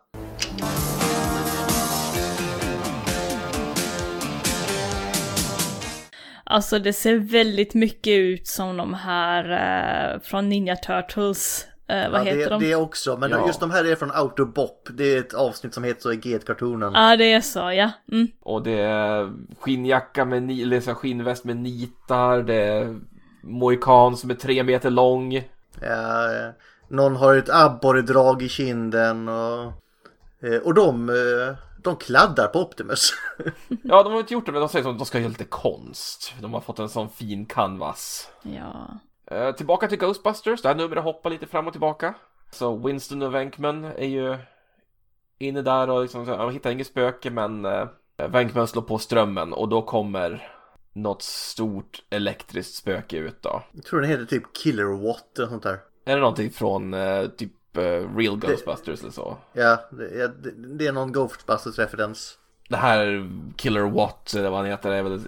[6.52, 9.44] Alltså det ser väldigt mycket ut som de här
[10.14, 11.66] eh, från Ninja Turtles.
[11.88, 12.60] Eh, vad ja, heter det, de?
[12.60, 13.16] det också.
[13.16, 13.46] Men Ja.
[13.46, 14.88] just de här är från Autobop.
[14.90, 16.92] Det är ett avsnitt som heter så i G1-kartonen.
[16.94, 17.90] Ja, det är så, ja.
[18.12, 18.28] Mm.
[18.40, 23.00] Och det är skinnjacka med eller så skinnväst med nitar, det är
[23.42, 25.34] mohikan som är tre meter lång.
[25.80, 26.50] Ja, eh,
[26.88, 29.62] någon har ett abborredrag i kinden och,
[30.42, 33.10] eh, och de, eh, de kladdar på Optimus.
[33.82, 36.34] Ja, de har inte gjort det, men de säger att de ska göra lite konst.
[36.40, 38.30] De har fått en sån fin canvas.
[38.42, 38.98] Ja.
[39.36, 42.14] Eh, tillbaka till Ghostbusters, det här numret hoppar lite fram och tillbaka.
[42.50, 44.36] Så Winston och Venkman är ju
[45.38, 47.88] inne där och liksom, så- de hittar inget spöke men eh,
[48.28, 50.48] Venkman slår på strömmen och då kommer
[50.94, 53.62] något stort elektriskt spöke ut då.
[53.72, 55.78] Jag tror den heter typ Killer Watt eller sånt där.
[56.04, 57.52] Är det någonting från eh, typ
[58.16, 59.37] Real Ghostbusters eller så?
[59.52, 62.38] Ja, det, det, det är någon Ghostbusters-referens.
[62.68, 65.20] Det här Killer Watt, eller vad han heter, är väl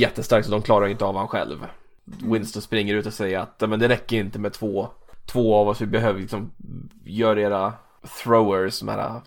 [0.00, 1.66] jättestarkt så de klarar inte av han själv.
[2.04, 4.88] Winston springer ut och säger att "Ja, men det räcker inte med två,
[5.26, 6.50] två av oss, vi behöver liksom
[7.04, 7.72] göra era
[8.22, 9.20] throwers, de här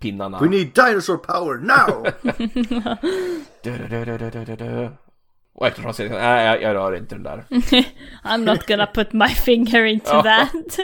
[0.00, 0.38] pinnarna.
[0.38, 2.06] We need dinosaur power now!
[3.62, 4.90] Du, du, du, du, du, du, du.
[5.56, 7.44] Och Ectotron säger nej jag, jag rör inte den där.
[8.24, 10.52] I'm not gonna put my finger into that.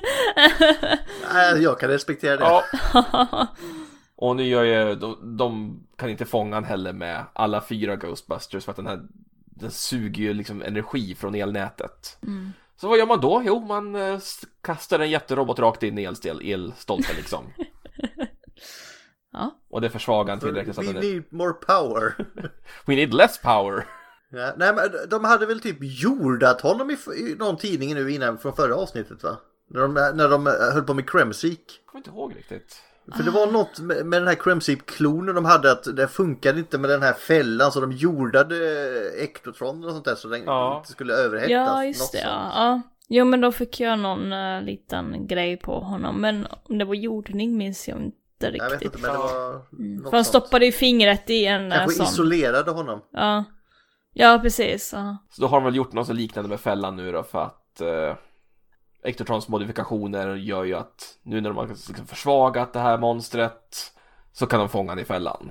[1.34, 2.44] Nej, jag kan respektera det.
[2.44, 2.64] Ja.
[4.16, 8.64] Och nu gör ju, de, de kan inte fånga han heller med alla fyra Ghostbusters
[8.64, 9.02] för att den här,
[9.44, 12.18] den suger ju liksom energi från elnätet.
[12.76, 13.42] Så vad gör man då?
[13.44, 14.18] Jo, man eh,
[14.62, 17.44] kastar en jätterobot rakt in i elstel, elstolpen liksom.
[19.32, 19.58] Ja.
[19.70, 22.14] Och det försvagar han tillräckligt så att We need more power.
[22.86, 23.86] We need less power.
[24.32, 28.38] Ja, nej, men de hade väl typ jordat honom i, i någon tidning nu innan
[28.38, 29.36] från förra avsnittet va?
[29.68, 31.60] När de, när de eh, höll på med Kremsik.
[31.78, 32.82] Jag kommer inte ihåg riktigt.
[33.16, 36.78] För det var något med, med den här Kremsip-klonen de hade att det funkade inte
[36.78, 38.56] med den här fällan så de jordade
[39.18, 40.76] Ektotron och sånt där så den Ja.
[40.78, 41.50] inte skulle överhettas.
[41.50, 42.18] Ja, just Något det.
[42.28, 42.52] Ja.
[42.54, 42.80] ja.
[43.08, 46.20] Jo, men då fick jag någon uh, liten grej på honom.
[46.20, 48.16] Men om det var jordning minns jag inte
[48.48, 48.94] inte Jag vet riktigt.
[48.94, 49.52] inte men det var
[50.02, 52.06] något För han stoppade ju fingret i en eh, Kanske sån.
[52.06, 53.00] isolerade honom.
[53.12, 53.44] Ja.
[54.12, 54.92] Ja, precis.
[54.92, 55.16] Ja.
[55.30, 57.80] Så då har de väl gjort något så liknande med fällan nu då för att
[57.80, 58.16] eh,
[59.02, 63.92] Ectotrons modifikationer gör ju att nu när de har liksom försvagat det här monstret
[64.32, 65.50] så kan de fånga han i fällan.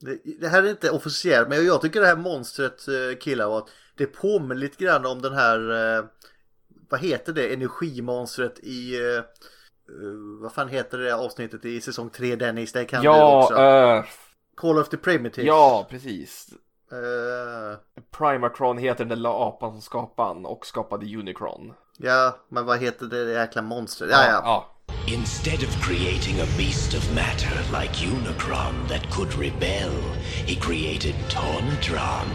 [0.00, 3.58] Det, det här är inte officiellt men jag tycker det här monstret eh, killar var
[3.58, 5.58] att det påminner lite grann om den här
[5.98, 6.04] eh,
[6.90, 8.96] vad heter det energimonstret i
[10.40, 12.72] vad fan heter det avsnittet i säsong 3 Dennis?
[12.72, 13.54] Det kan du Ja, också.
[13.56, 14.04] eh,
[14.56, 15.46] Call of the Primitives.
[15.48, 16.48] ja precis.
[16.92, 17.78] Eh,
[18.18, 21.72] Primacron heter den lilla apan som skapade och skapade Unicron.
[21.98, 24.10] ja, men vad heter det jäkla monstret?
[24.10, 24.40] Ja, ja.
[24.44, 24.66] ja.
[25.08, 29.90] Instead of creating a beast of matter like Unicron that could rebel,
[30.46, 32.30] he created Tontron,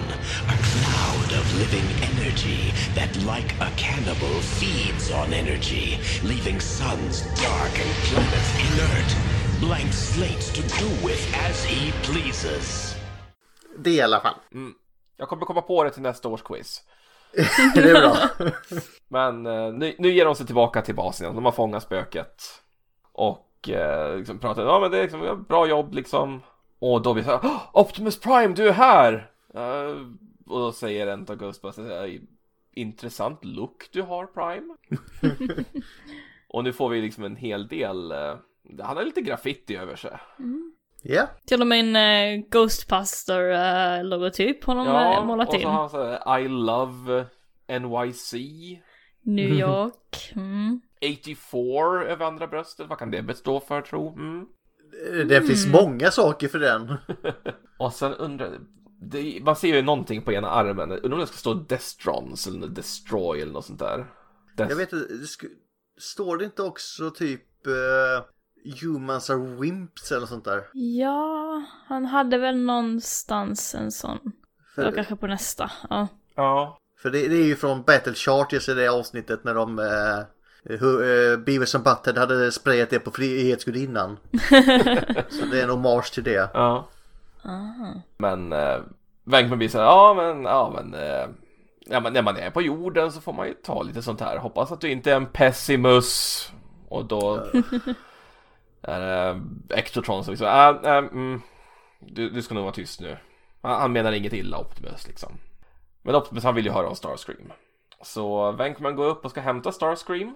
[0.47, 7.79] a cloud of living energy that, like a cannibal, feeds on energy, leaving suns dark
[7.79, 12.95] and planets inert, blank slates to do with as he pleases.
[13.77, 14.35] Det i alla fall.
[14.53, 14.73] Mm.
[15.17, 16.83] Jag kommer komma på det till nästa års quiz.
[17.75, 18.17] det är bra.
[19.07, 21.35] Men eh, nu, nu ger de sig tillbaka till basen.
[21.35, 22.43] De har fångat spöket.
[23.11, 26.41] Och eh, liksom pratar, ja men det är liksom, bra jobb liksom.
[26.79, 29.31] Och då blir det så här, "Åh, Optimus Prime, du är här!
[29.53, 29.95] Eh,
[30.47, 32.21] och då säger en av Ghostbusters, "Eh,
[32.73, 34.75] intressant look du har Prime.
[36.49, 38.35] och nu får vi liksom en hel del, eh,
[38.81, 40.17] han har lite graffiti över sig.
[41.09, 45.79] Ja, Till och med en uh, Ghostbuster-logotyp har de Ja, eh, målat och så har
[45.79, 47.25] han så här, I love
[47.67, 48.33] NYC.
[49.21, 50.31] New York.
[50.35, 50.81] Mm.
[51.21, 54.13] 84 över andra bröstet, vad kan det bestå för tro?
[54.13, 54.45] Mm.
[55.27, 56.93] det finns många saker för den.
[57.79, 58.59] Och sen undrar
[59.01, 62.67] det, man ser ju någonting på ena armen, undrar om det ska stå Destrons eller
[62.67, 64.05] Destroy eller något sånt där.
[64.57, 65.07] Dest- Jag vet inte,
[65.99, 68.23] står det inte också typ eh,
[68.81, 70.63] Humans are wimps eller sånt där?
[70.73, 74.31] Ja, han hade väl någonstans en sån.
[74.75, 75.71] Det var kanske på nästa.
[75.89, 76.07] Ja.
[76.35, 76.77] Ja.
[77.01, 80.23] För det, det är ju från Battle Chargers i det avsnittet när de eh,
[80.63, 84.17] hur, eh, Beavis and Butthead hade sprayat det på Frihetsgudinnan.
[85.29, 86.49] Så det är en hommage till det.
[86.53, 86.87] Ja.
[88.17, 88.79] Men eh,
[89.23, 91.27] Venkman blir så här, ja men, ja men, eh,
[91.79, 94.37] ja men när man är på jorden så får man ju ta lite sånt här.
[94.37, 96.51] Hoppas att du inte är en pessimus.
[96.89, 97.47] Och då
[98.81, 101.41] det Ectotron som liksom, äh, äh, mm,
[101.99, 103.17] du, du ska nog vara tyst nu.
[103.61, 105.37] Han, han menar inget illa Optimus liksom.
[106.01, 107.51] Men Optimus han vill ju höra om Starscream.
[108.01, 110.35] Så Venkman går upp och ska hämta Starscream.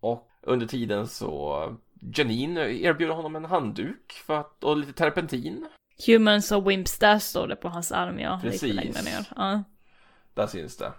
[0.00, 5.68] Och under tiden så Janine erbjuder honom en handduk för att, och lite terpentin.
[6.06, 8.38] Humans och Wimps, där står det på hans arm ja.
[8.42, 8.74] Precis.
[8.74, 9.28] Lite ner.
[9.36, 9.62] Ja.
[10.34, 10.92] Där syns det.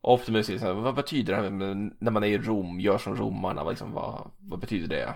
[0.00, 3.16] Optimus säger så vad betyder det här med när man är i Rom, gör som
[3.16, 5.14] romarna, liksom, vad, vad betyder det?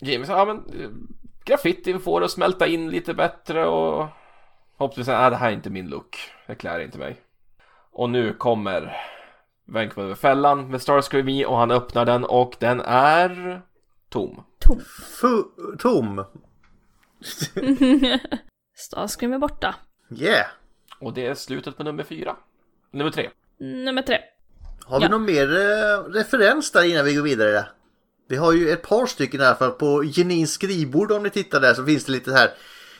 [0.00, 0.88] Jamie säger, ja men eh,
[1.44, 4.06] graffitin får det att smälta in lite bättre och
[4.78, 7.16] Optimus säger, nej det här är inte min look, det klär inte mig.
[7.92, 8.96] Och nu kommer
[9.64, 13.62] Venkman över fällan med Starscream i och han öppnar den och den är
[14.08, 14.42] tom.
[14.58, 14.80] Tom.
[15.20, 16.24] Fu- tom.
[18.76, 19.74] Starscream är borta.
[20.16, 20.46] Yeah.
[21.00, 22.36] Och det är slutet på nummer fyra.
[22.90, 23.30] Nummer tre.
[23.58, 24.18] Nummer tre.
[24.84, 25.10] Har vi Ja.
[25.10, 27.66] någon mer eh, referens där innan vi går vidare?
[28.28, 29.70] Vi har ju ett par stycken i alla fall.
[29.70, 32.50] På Janins skrivbord om ni tittar där så finns det lite här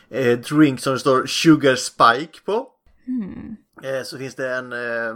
[0.09, 2.67] eh, drink som det står Sugar Spike på.
[3.83, 5.15] Eh, så finns det en eh,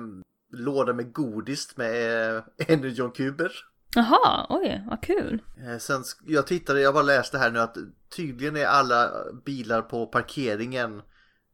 [0.52, 3.52] låda med godis med eh, Energon-kuber.
[3.94, 5.42] Jaha, oj, vad kul.
[5.66, 7.76] Eh, sen, jag tittade, jag bara läste här nu att
[8.16, 9.10] tydligen är alla
[9.44, 11.02] bilar på parkeringen.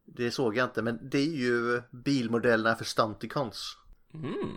[0.04, 3.76] Det såg jag inte, men det är ju bilmodellerna för Stunticons.
[4.14, 4.56] Mm.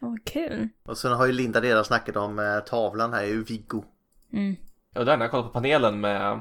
[0.00, 0.68] Vad kul.
[0.84, 3.84] Och sen har ju Linda redan snackat om eh, tavlan här, är ju Viggo.
[4.94, 6.40] Och där när jag kollar på panelen med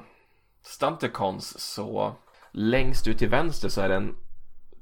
[0.61, 2.15] Stunticons så
[2.51, 4.15] längst ut till vänster så är det en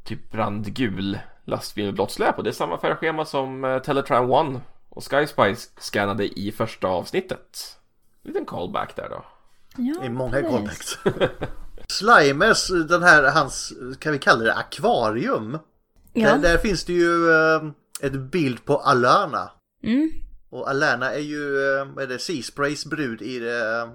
[0.04, 4.62] typ brandgul lastbil med blått släp och det är samma färgschema som eh, Teletran One
[4.90, 7.78] och Sky Spice scannade i första avsnittet.
[8.24, 9.26] Liten callback där då.
[9.78, 10.50] Ja, I många precis.
[10.50, 10.98] callbacks.
[11.88, 15.60] Slimers, den här, hans, kan vi kalla det akvarium?
[16.14, 16.30] Ja.
[16.30, 17.64] Där, där finns det ju eh,
[18.02, 19.52] ett bild på Alana.
[19.84, 20.12] Mm.
[20.50, 23.90] Och Alana är ju, eh, vad är det, Seasprays brud i det,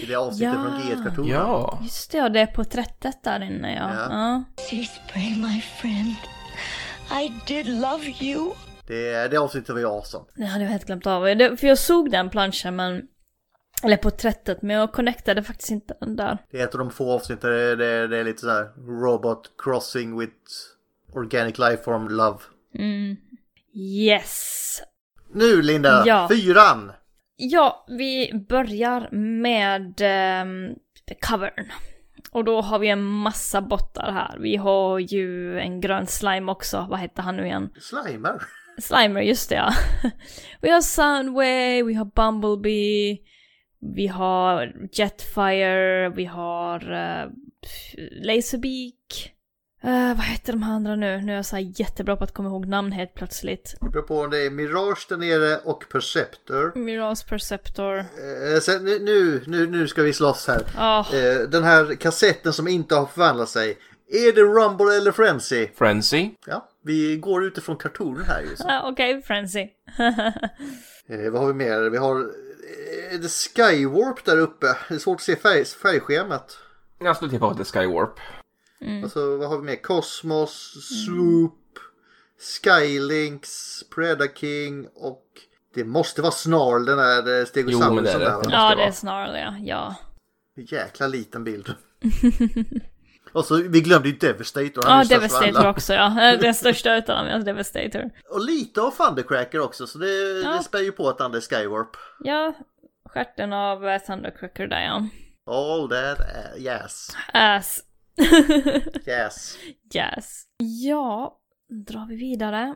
[0.00, 0.62] i det avsnittet Ja.
[0.62, 1.30] från G1-kartonen.
[1.30, 3.94] Ja, Just det, ja, det är porträttet där inne ja.
[3.94, 4.06] Ja.
[4.10, 4.44] ja.
[4.62, 6.14] Seaspray, my friend.
[7.22, 8.52] I did love you.
[8.86, 10.24] Det, det avsnittet var ju awesome.
[10.34, 11.24] Det hade jag helt glömt av.
[11.24, 13.02] Det, för jag såg den planschen men...
[13.82, 16.38] Eller porträttet, men jag connectade faktiskt inte den där.
[16.50, 18.64] Det är ett av de få avsnitt där det, det, det är lite så här
[19.02, 20.34] robot crossing with
[21.12, 22.38] organic life form love.
[23.76, 24.82] Yes.
[25.34, 26.28] Nu Linda, Ja.
[26.30, 26.92] fyran!
[27.36, 29.08] Ja, vi börjar
[29.40, 30.74] med ehm,
[31.20, 31.72] covern.
[32.30, 34.38] Och då har vi en massa bottar här.
[34.38, 36.86] Vi har ju en grön slime också.
[36.90, 37.70] Vad heter han nu igen?
[37.80, 38.42] Slimer.
[38.78, 39.72] Slimer, just det ja.
[40.60, 43.18] vi har Soundwave, vi har Bumblebee,
[43.96, 47.30] vi har Jetfire, vi har uh,
[48.22, 49.33] Laserbeak.
[49.84, 51.20] Eh, vad heter de här andra nu?
[51.20, 53.74] Nu är jag så här jättebra på att komma ihåg namn helt plötsligt.
[53.80, 56.72] Det beror på om det är Mirage där nere och Perceptor.
[56.78, 57.98] Mirage Perceptor.
[57.98, 60.62] Eh, sen, nu- nu, nu, nu ska vi slåss här.
[60.76, 63.78] Ja, Eh, den här kassetten som inte har förvandlat sig.
[64.08, 65.68] Är det Rumble eller Frenzy?
[65.74, 66.30] Frenzy.
[66.46, 68.56] Ja, vi går utifrån kartonen här ju.
[68.56, 68.64] så.
[68.68, 69.68] ah, okej, Frenzy.
[71.08, 71.90] Eh, vad har vi mer?
[71.90, 73.20] Vi har eh,
[73.56, 74.66] Skywarp där uppe.
[74.88, 76.58] Det är svårt att se färg, färgschemat.
[77.00, 78.18] Jag skulle tippa på att det är Skywarp.
[78.84, 79.04] Mm.
[79.04, 79.82] Och så vad har vi mer?
[79.82, 81.78] Cosmos, Swoop,
[82.62, 85.24] Skylinks, Predaking och
[85.74, 88.24] det måste vara Snarl den där eh, Stegosaurusen Jo, men det är det.
[88.24, 89.56] där, ja, det är snarare ja.
[89.60, 89.94] ja.
[90.62, 91.74] Jäkla liten bild.
[93.32, 94.84] och så vi glömde ju Devastator.
[94.86, 96.36] Ja, Devastator också ja.
[96.40, 98.10] Den största utav dem, Devastator.
[98.30, 100.50] Och lite av Thundercracker också så det, Ja.
[100.50, 101.96] det spär ju på att han är Skywarp.
[102.20, 102.54] Ja,
[103.08, 105.08] stjärten av eh, Thundercracker där ja.
[105.46, 107.08] All that uh, yes.
[107.32, 107.80] Ass.
[109.06, 109.58] Yes.
[109.94, 110.44] yes.
[110.82, 111.38] Ja,
[111.86, 112.74] drar vi vidare.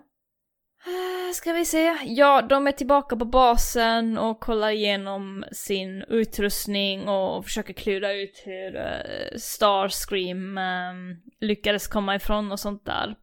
[0.87, 1.97] Eh, ska vi se.
[2.05, 8.43] Ja, de är tillbaka på basen och kollar igenom sin utrustning och försöker klura ut
[8.45, 13.17] hur eh, Starscream ehm, lyckades komma ifrån och sånt där.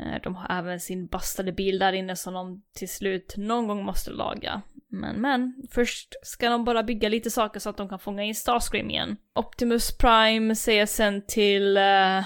[0.00, 3.84] Eh, de har även sin bastade bil där inne som de till slut någon gång
[3.84, 4.62] måste laga.
[4.90, 8.34] Men men, först ska de bara bygga lite saker så att de kan fånga in
[8.34, 9.16] Starscream igen.
[9.34, 12.24] Optimus Prime säger sen till uh,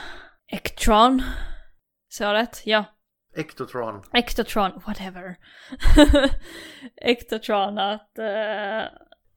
[0.53, 1.23] Ectron.
[2.09, 2.63] Sa jag rätt?
[2.65, 2.85] Ja.
[3.37, 4.03] Ectotron.
[4.13, 5.37] Ectotron, whatever.
[6.97, 8.19] Ectotron att...
[8.19, 8.85] eh,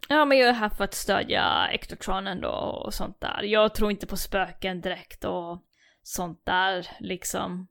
[0.10, 3.44] ja men jag är här för att stödja Ectotron ändå och sånt där.
[3.44, 5.64] Jag tror inte på spöken direkt och
[6.04, 7.68] sånt där liksom.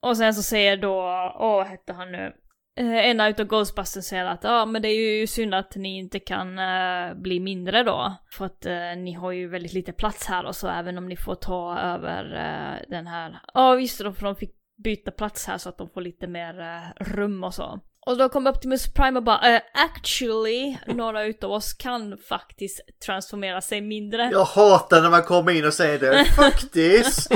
[0.00, 0.94] Och sen så säger då,
[1.38, 2.32] åh vad hette han nu?
[2.76, 6.20] Eh, en utav Ghostbusters säger att ja men det är ju synd att ni inte
[6.20, 8.14] kan eh, bli mindre då.
[8.30, 11.16] För att eh, ni har ju väldigt lite plats här och så även om ni
[11.16, 13.40] får ta över eh, den här.
[13.54, 16.26] Ja just det, då, för de fick byta plats här så att de får lite
[16.26, 17.80] mer rum och så.
[18.06, 23.60] Och då kom Optimus Prime och bara eh, actually, några utav oss kan faktiskt transformera
[23.60, 24.30] sig mindre.
[24.32, 26.24] Jag hatar när man kommer in och säger det.
[26.36, 27.32] Faktiskt.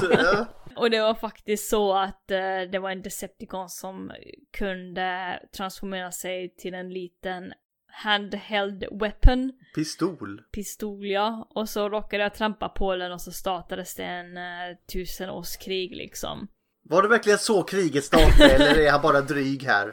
[0.78, 4.12] Och det var faktiskt så att eh, det var en Decepticon som
[4.58, 7.52] kunde transformera sig till en liten
[7.90, 10.42] handheld weapon, Pistol.
[10.52, 11.48] pistol ja.
[11.54, 16.48] Och så råkade jag trampa på den och så startades det en eh, tusenårskrig liksom.
[16.82, 19.88] Var det verkligen så kriget startade eller är han bara dryg här?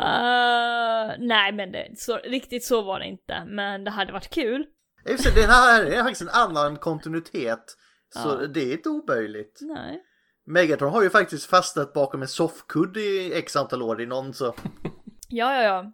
[0.00, 4.66] Uh, nej men det, så, riktigt så var det inte, men det hade varit kul.
[5.12, 7.76] Och Den här är faktiskt en annan kontinuitet.
[8.14, 8.46] Så Ja.
[8.46, 9.58] det är inte omöjligt.
[9.60, 10.02] Nej.
[10.46, 14.54] Megatron har ju faktiskt fastnat bakom en soffkudd i x antal år i någon så.
[15.28, 15.92] Ja, ja, ja.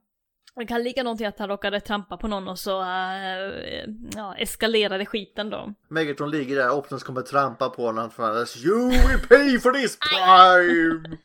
[0.56, 2.86] Det kan ligga någonting att han råkade trampa på någon och så uh,
[4.16, 5.74] ja, eskalerade skiten då.
[5.88, 8.10] Megatron ligger där, Optimus kommer trampa på honom.
[8.10, 11.16] För you will pay for this prime!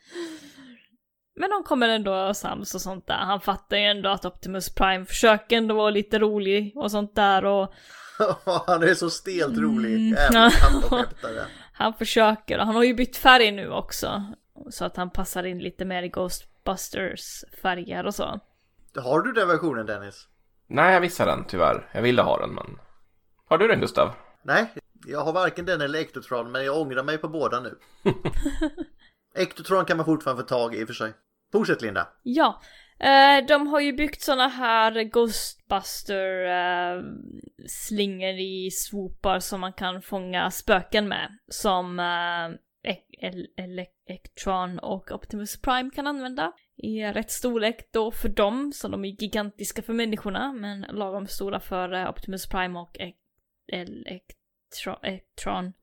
[1.40, 3.18] Men de kommer ändå sams och sånt där.
[3.18, 7.46] Han fattar ju ändå att Optimus Prime försöker ändå vara lite rolig och sånt där
[7.46, 7.74] och
[8.68, 9.96] han är så stelt rolig.
[9.96, 10.14] Mm.
[10.18, 11.46] Även tandskämtare.
[11.74, 12.60] han försöker.
[12.60, 14.24] Och han har ju bytt färg nu också.
[14.70, 18.40] Så att han passar in lite mer i Ghostbusters färger och så.
[18.96, 20.28] Har du den versionen Dennis?
[20.68, 21.90] Nej, jag missade den tyvärr.
[21.94, 22.80] Jag ville ha den, men...
[23.46, 24.12] Har du den Gustav?
[24.44, 24.74] Nej,
[25.06, 27.78] jag har varken den eller Ectotron men jag ångrar mig på båda nu.
[29.36, 31.14] Ectotron kan man fortfarande få tag i i och för sig.
[31.52, 32.08] Fortsätt Linda.
[32.24, 32.62] Ja,
[33.00, 37.02] eh, de har ju byggt såna här Ghostbuster eh,
[37.68, 41.38] slingor i swoopar som man kan fånga spöken med.
[41.48, 42.60] Som eh,
[42.92, 46.52] E- El- Ele- Electron och Optimus Prime kan använda.
[46.78, 51.60] I rätt storlek då för dem, så de är gigantiska för människorna, men lagom stora
[51.60, 53.14] för Optimus Prime och E-
[53.74, 55.74] Electron, Ectotron.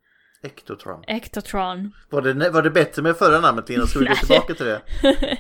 [1.07, 1.93] Ectotron.
[2.11, 3.87] Var det, var det bättre med förra namnet Linda?
[3.87, 4.81] Ska vi gå tillbaka till det?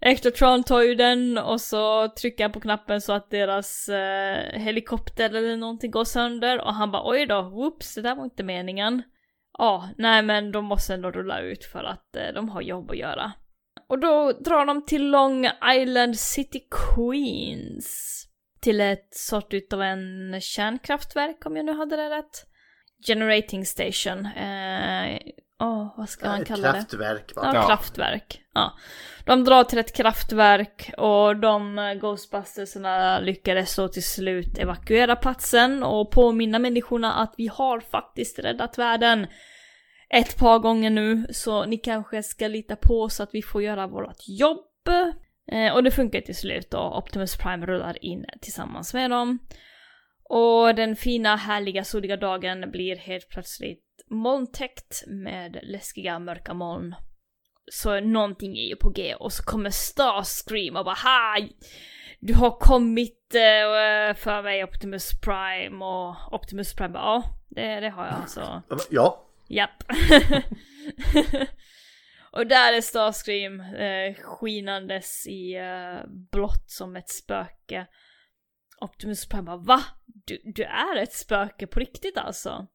[0.00, 5.24] Ectotron tar ju den och så trycker han på knappen så att deras eh, helikopter
[5.34, 9.02] eller någonting går sönder och han bara oj då, whoops, det där var inte meningen.
[9.58, 12.96] Ja, nej men de måste ändå rulla ut för att eh, de har jobb att
[12.96, 13.32] göra.
[13.88, 18.16] Och då drar de till Long Island City Queens.
[18.60, 22.46] Till ett sort utav en kärnkraftverk om jag nu hade det rätt.
[23.06, 24.26] Generating Station.
[24.26, 25.18] Eh,
[25.60, 26.78] Åh, vad ska man kalla det?
[26.78, 27.42] kraftverk va?
[27.44, 27.66] Ja, Ja.
[27.66, 28.42] kraftverk.
[28.54, 28.72] Ja.
[29.24, 35.82] De drar till ett kraftverk och de eh, Ghostbustersarna lyckades så till slut evakuera platsen
[35.82, 39.26] och påminna människorna att vi har faktiskt räddat världen
[40.14, 43.86] ett par gånger nu, så ni kanske ska lita på oss att vi får göra
[43.86, 44.88] vårt jobb.
[45.52, 49.38] Eh, och det funkar till slut och Optimus Prime rullar in tillsammans med dem.
[50.28, 56.94] Och den fina, härliga, soliga dagen blir helt plötsligt molntäckt med läskiga mörka moln.
[57.72, 61.48] Så någonting är ju på G och så kommer Starscream och bara ha!
[62.20, 67.88] Du har kommit eh, för mig Optimus Prime och Optimus Prime bara ja, det, det
[67.88, 68.62] har jag alltså.
[68.90, 69.82] Ja, Japp.
[72.32, 77.86] och där är Starscream eh, skinandes i eh, blått som ett spöke.
[78.80, 79.80] Optimus Prime bara va?
[80.04, 82.66] Du, du är ett spöke på riktigt alltså?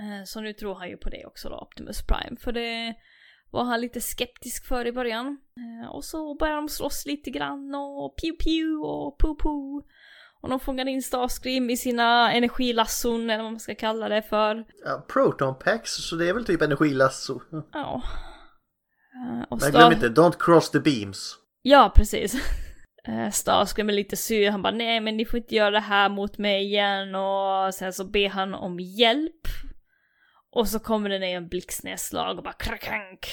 [0.00, 2.36] Eh, så nu tror han ju på det också då, Optimus Prime.
[2.36, 2.94] För det
[3.50, 5.38] var han lite skeptisk för i början.
[5.56, 9.82] Eh, och så börjar de slåss lite grann och pew pew och poo poo.
[10.42, 14.64] Och de fångar in Starscream i sina energilasson eller vad man ska kalla det för.
[14.84, 17.40] ja, Proton Packs, så det är väl typ energilasso.
[17.72, 18.02] Ja.
[19.14, 21.34] Eh, och Men glöm inte, don't cross the beams.
[21.62, 22.34] Ja, precis.
[23.32, 26.38] Starscream är lite sur, han bara nej men ni får inte göra det här mot
[26.38, 29.46] mig igen och sen så ber han om hjälp.
[30.52, 33.26] Och så kommer det ner en blixtnedslag och bara krakank.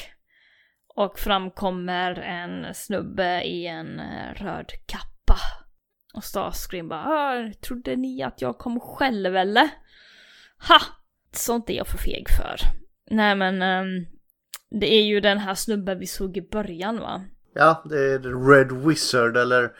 [0.95, 5.39] Och fram kommer en snubbe i en eh, röd kappa.
[6.13, 9.69] Och Starscream bara "Ah, trodde ni att jag kom själv eller?
[10.67, 10.79] Ha!
[11.31, 12.55] Sånt är jag för feg för.
[13.11, 14.05] Nej men ehm,
[14.79, 17.25] det är ju den här snubben vi såg i början va?
[17.53, 19.71] Ja, det är Red Wizard eller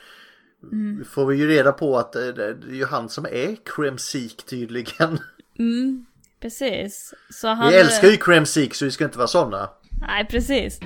[0.64, 1.06] Mm.
[1.06, 5.18] får vi ju reda på att det det är ju han som är Kremsik tydligen.
[5.60, 6.06] Mm,
[6.42, 7.14] precis.
[7.30, 7.70] Så han...
[7.70, 9.70] Vi älskar ju Kremsik så vi ska inte vara sådana.
[10.08, 10.80] Nej, precis.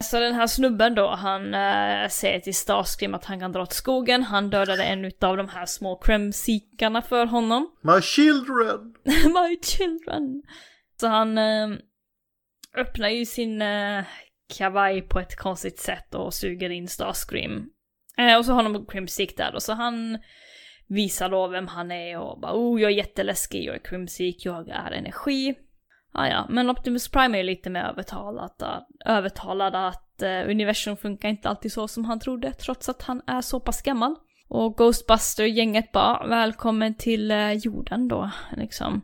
[0.00, 3.76] Så den här snubben då, han äh, säger till Starscream att han kan dra till
[3.76, 4.22] skogen.
[4.22, 7.70] Han dödade en utav de här små kremsikarna för honom.
[7.80, 8.94] My children!
[9.04, 10.42] My children!
[11.00, 11.68] Så han eh,
[12.76, 14.04] öppnar ju sin eh,
[14.56, 17.68] kavaj på ett konstigt sätt och suger in Starscream.
[18.38, 20.18] Och så har de Crimsick där då, så han
[20.88, 24.68] visar då vem han är och bara oh jag är jätteläskig, jag är krimsik, jag
[24.68, 25.54] är energi.
[26.12, 31.28] Ah, ja, men Optimus Prime är ju lite mer övertalad, övertalad att eh, universum funkar
[31.28, 34.14] inte alltid så som han trodde, trots att han är så pass gammal.
[34.48, 39.02] Och Ghostbuster-gänget bara välkommen till eh, jorden då, liksom.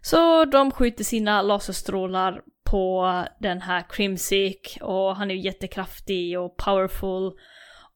[0.00, 6.56] Så de skjuter sina laserstrålar på den här Crimsick och han är ju jättekraftig och
[6.56, 7.32] powerful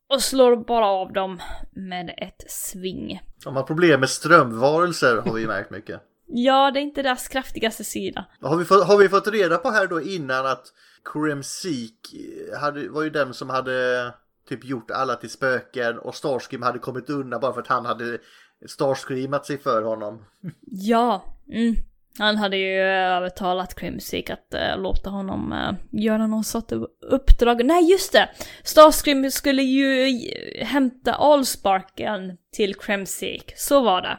[0.08, 1.40] och slår bara av dem
[1.70, 3.20] med ett sving.
[3.44, 6.00] De har problem med strömvarelser har vi märkt mycket.
[6.30, 8.24] Ja, det är inte deras kraftigaste sida.
[8.40, 10.72] Har vi, fått, har vi fått reda på här då innan att
[11.12, 12.14] Kremsik
[12.60, 14.12] hade, var ju den som hade
[14.48, 18.18] typ gjort alla till spöken och Starscream hade kommit undan bara för att han hade
[18.66, 20.24] Starscreamat sig för honom.
[20.60, 21.74] Ja, mm.
[22.18, 26.72] Han hade ju eh, övertalat Crimsick att äh, låta honom äh, göra någon sorts
[27.10, 27.64] uppdrag.
[27.64, 28.28] Nej, just det!
[28.62, 30.18] Starscream skulle ju
[30.64, 34.18] hämta Allsparken till Crimsick, så var det.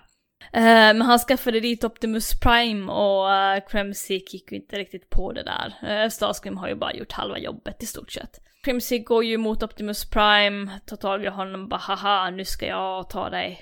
[0.53, 5.31] Äh, men han skaffade dit Optimus Prime och äh, Crimsick gick ju inte riktigt på
[5.31, 6.03] det där.
[6.03, 8.39] Äh, Starscream har ju bara gjort halva jobbet i stort sett.
[8.63, 12.65] Crimsick går ju mot Optimus Prime, tar tag i honom och bara haha nu ska
[12.65, 13.61] jag ta dig.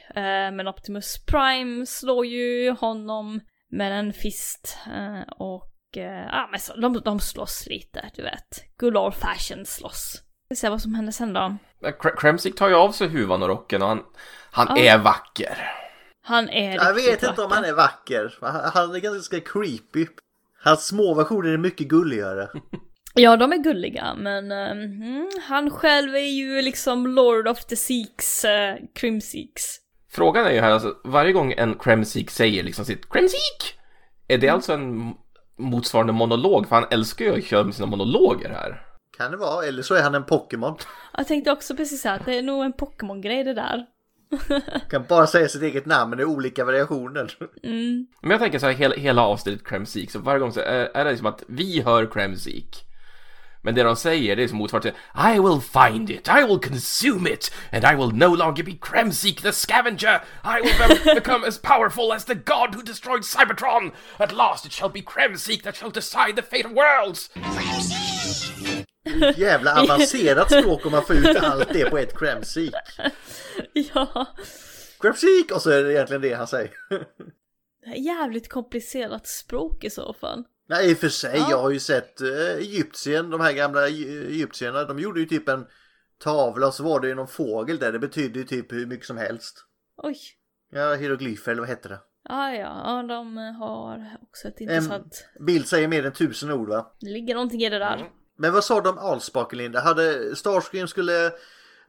[0.53, 3.41] Men Optimus Prime slår ju honom
[3.71, 8.77] med en fist eh, och eh, ja men så, de, de slåss lite, du vet.
[8.79, 10.21] Good old fashion slåss.
[10.49, 11.57] Vi ser vad som händer sen då.
[11.81, 14.03] Men Kr- Kremsick tar ju av sig huvan och rocken och han,
[14.51, 14.83] han Ja.
[14.83, 15.57] är vacker.
[16.21, 17.55] Han är Jag vet inte om vacker.
[17.55, 18.37] han är vacker.
[18.73, 20.07] Han är ganska creepy.
[20.63, 22.47] Hans små versioner är mycket gulligare.
[23.19, 27.75] Ja, de är gulliga, men eh, mm, han själv är ju liksom Lord of the
[27.75, 29.63] Seeks, uh, Crimseeks.
[30.09, 33.79] Frågan är ju här, alltså, varje gång en Kremsick säger liksom sitt Kremsick!
[34.27, 35.13] Är det alltså en
[35.57, 36.67] motsvarande monolog?
[36.67, 38.83] För han älskar ju att köra med sina monologer här.
[39.17, 40.75] Kan det vara, eller så är han en Pokémon.
[41.17, 43.85] Jag tänkte också precis här att det är nog en Pokémon-grej det där.
[44.89, 47.37] Kan bara säga sitt eget namn men det är olika variationer.
[48.21, 51.05] Men jag tänker så här, hela, hela avsnittet Kremsick, så varje gång så är, är
[51.05, 52.86] det liksom att vi hör Kremsick.
[53.67, 54.99] Men det de säger, det är som motsvarande till
[55.33, 59.41] I will find it, I will consume it, and I will no longer be Kremsick
[59.41, 60.21] the scavenger.
[60.43, 63.91] I will be- become as powerful as the god who destroyed Cybertron.
[64.19, 67.29] At last it shall be Kremsick that shall decide the fate of worlds.
[69.37, 72.73] Jävla avancerat språk om man får ut allt det på ett Kremsik.
[73.73, 74.25] ja,
[74.99, 75.51] Kremsik!
[75.51, 76.71] Och så är det egentligen det han säger.
[77.85, 80.43] det är jävligt komplicerat språk i så fall.
[80.69, 81.47] Nej i och för sig, Ja.
[81.49, 85.49] jag har ju sett uh, Egyptien, de här gamla Egy- egyptierna, de gjorde ju typ
[85.49, 85.65] en
[86.23, 89.05] tavla och så var det ju någon fågel där, det betydde ju typ hur mycket
[89.05, 89.65] som helst.
[89.97, 90.17] Oj.
[90.71, 91.99] Ja, hieroglyfer eller vad hette det?
[92.29, 95.29] Ja, ja, ja, de har också ett intressant...
[95.39, 96.95] Bild säger mer än tusen ord va?
[96.99, 98.09] Det ligger någonting i det där.
[98.37, 99.79] Men vad sa de om Allsparken Linda?
[99.79, 101.31] Hade Starscream skulle...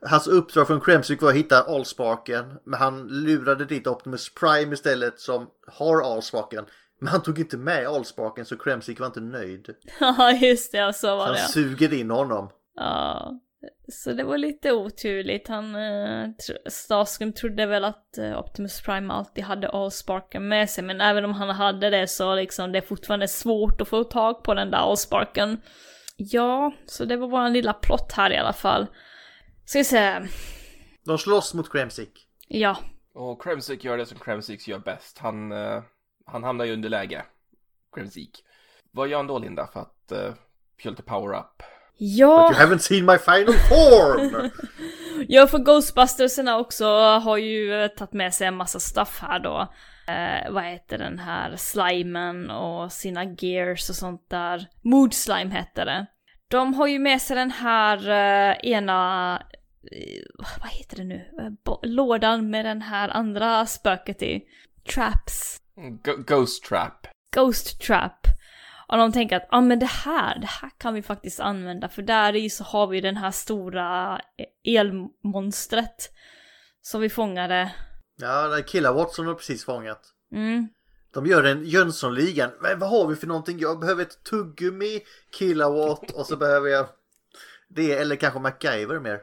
[0.01, 2.59] Hans uppdrag från Kremsick var att hitta Allsparken.
[2.65, 6.65] Men han lurade dit Optimus Prime istället som har Allsparken.
[7.01, 9.75] Men han tog inte med Allsparken så Kremsick var inte nöjd.
[10.01, 11.41] Ja, just det, så Så var han det.
[11.41, 12.51] suger in honom.
[12.77, 13.33] Ja.
[13.93, 15.49] Så det var lite oturligt.
[15.49, 20.85] Han, eh, tr- Starscream trodde väl att eh, Optimus Prime alltid hade Allsparken med sig,
[20.85, 24.43] men även om han hade det så liksom det är fortfarande svårt att få tag
[24.45, 25.61] på den där Allsparken.
[26.17, 28.87] Ja, så det var vår lilla plott här i alla fall.
[29.65, 30.21] Ska vi se.
[31.05, 32.27] De slåss mot Kremsick.
[32.49, 32.77] Ja,
[33.15, 35.19] Och Kremsick gör det som Kremsick gör bäst.
[35.19, 35.83] Han, eh,
[36.29, 37.23] han hamnar i underläge.
[37.95, 38.45] Kremsick.
[38.93, 40.35] Vad gör han då Linda för att uh,
[40.83, 41.63] få lite power-up?
[42.01, 42.53] ja.
[42.53, 44.51] You haven't seen my final form!
[45.29, 46.87] Ja, för Ghostbustersarna också
[47.19, 49.61] har ju eh, tagit med sig en massa stuff här då.
[50.13, 54.67] Eh, vad heter den här slimen och sina gears och sånt där.
[54.83, 56.07] Mood slime heter det.
[56.51, 59.35] De har ju med sig den här eh, ena,
[59.93, 64.43] eh, vad heter det nu, Eh, bo- lådan med den här andra spöket i.
[64.95, 65.61] Traps.
[66.05, 67.07] Go- Ghost Trap.
[67.37, 68.27] Ghost Trap.
[68.89, 71.89] Och de tänker att, ja ah, men det här, det här kan vi faktiskt använda
[71.89, 74.21] för där i så har vi den här stora
[74.65, 76.13] elmonstret.
[76.81, 77.73] Som vi fångade.
[78.17, 80.01] ja, den kilowatt som de precis fångat.
[80.33, 80.69] Mm.
[81.15, 82.51] De gör en Jönssonligan.
[82.61, 83.59] Men vad har vi för någonting?
[83.59, 85.01] Jag behöver ett tuggummi,
[85.39, 86.87] kilowatt och så behöver jag
[87.69, 89.21] det eller kanske MacGyver mer.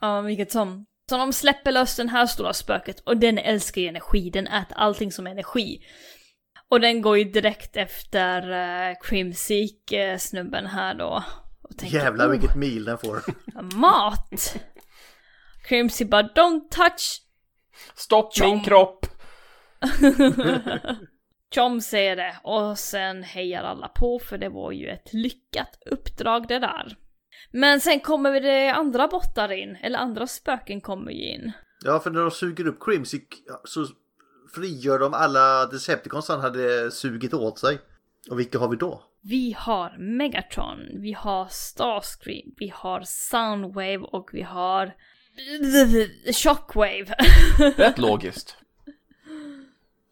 [0.00, 0.86] Ja, vilket som.
[1.10, 4.76] Så de släpper lös den här stora spöket och den älskar ju energi, den äter
[4.76, 5.80] allting som energi.
[6.68, 8.50] Och den går ju direkt efter
[8.90, 11.24] uh, Crimseek uh, snubben här då.
[11.62, 13.22] Och tänker, Jävlar "Oh, vilket mil den får.
[13.76, 14.56] Mat!
[15.68, 17.22] Crimsey bara don't touch
[17.94, 18.64] Stopp min Tjong.
[18.64, 19.06] kropp!
[21.54, 26.48] Chom säger det och sen hejar alla på för det var ju ett lyckat uppdrag
[26.48, 26.96] det där.
[27.50, 31.52] Men sen kommer vi det andra bottar in, eller andra spöken kommer ju in.
[31.84, 33.34] Ja, för när de suger upp Crimsick
[33.64, 33.86] så
[34.54, 37.78] frigör de alla Decepticons han hade sugit åt sig.
[38.30, 39.02] Och vilka har vi då?
[39.22, 44.94] Vi har Megatron, vi har Starscream, vi har Soundwave och vi har
[46.32, 47.14] Shockwave.
[47.76, 48.56] Rätt logiskt.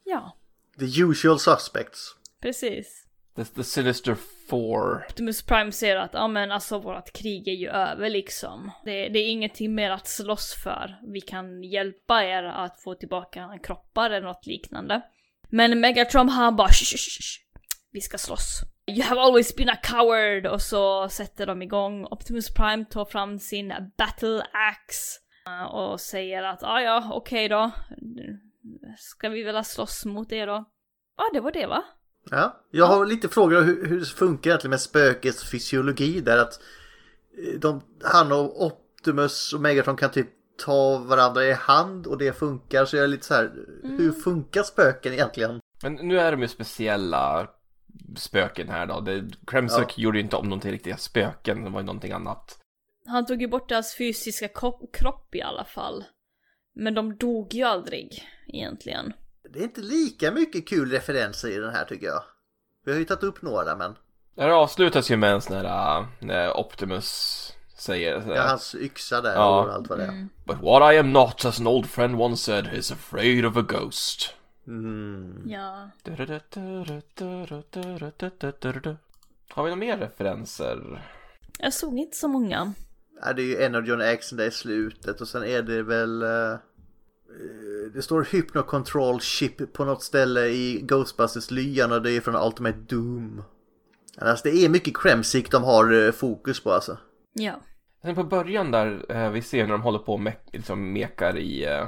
[0.05, 0.37] ja,
[0.79, 2.15] The usual suspects.
[2.41, 3.07] precis.
[3.37, 4.17] The, the Sinister
[4.49, 5.05] Four.
[5.09, 8.71] Optimus Prime säger att ja men alltså vårt krig är ju över liksom.
[8.85, 10.97] Det, det är ingenting mer att slåss för.
[11.13, 15.03] Vi kan hjälpa er att få tillbaka kroppar eller något liknande.
[15.49, 17.41] Men Megatron han bara "Shh, shh, shh.
[17.93, 18.61] Vi ska slåss.
[18.87, 20.47] You have always been a coward!
[20.47, 22.05] Och så sätter de igång.
[22.05, 25.21] Optimus Prime tar fram sin battle axe.
[25.47, 27.71] Eh, och säger att ja ja okej okay då.
[28.99, 30.65] Ska vi väl slåss mot er då?
[31.17, 31.85] Ja ah, det var det va?
[32.31, 36.39] Ja, jag har lite frågor om hur, hur det funkar egentligen med spökets fysiologi där
[36.39, 36.61] att
[37.39, 40.29] eh, de, han och Optimus och Megatron kan typ
[40.65, 43.53] ta varandra i hand och det funkar så jag är lite så här,
[43.83, 45.61] hur funkar spöken egentligen?
[45.83, 47.51] Men nu är de ju speciella
[48.17, 49.01] spöken här då.
[49.01, 52.59] Det, Kremsick gjorde ju inte om dem till riktiga spöken, det var ju någonting annat.
[53.07, 56.05] Han tog ju bort deras fysiska kropp, kropp i alla fall.
[56.75, 59.13] Men de dog ju aldrig, egentligen.
[59.51, 62.23] Det är inte lika mycket kul referenser i den här tycker jag.
[62.85, 63.97] Vi har ju tagit upp några men
[64.35, 69.21] Det avslutas ju med en sån här, äh, när Optimus säger så ja, hans yxa
[69.21, 69.65] där Ja.
[69.65, 70.29] och allt vad det är.
[70.45, 73.63] But what I am not, as an old friend once said, is afraid of a
[73.63, 74.35] ghost.
[75.47, 75.91] Ja.
[79.51, 81.03] Har vi några mer referenser?
[81.59, 82.73] Jag såg inte så många.
[83.23, 86.57] Ja, det är ju Energon X där i slutet och sen är det väl eh,
[87.95, 92.37] Det står Hypno Control Chip på något ställe i Ghostbusters lyan och det är från
[92.47, 93.43] Ultimate Doom.
[94.19, 96.99] Alltså det är mycket Kremsick de har eh, fokus på alltså.
[97.33, 97.61] Ja.
[98.03, 101.37] Sen på början där, eh, vi ser när de håller på och me- liksom mekar
[101.39, 101.87] i eh,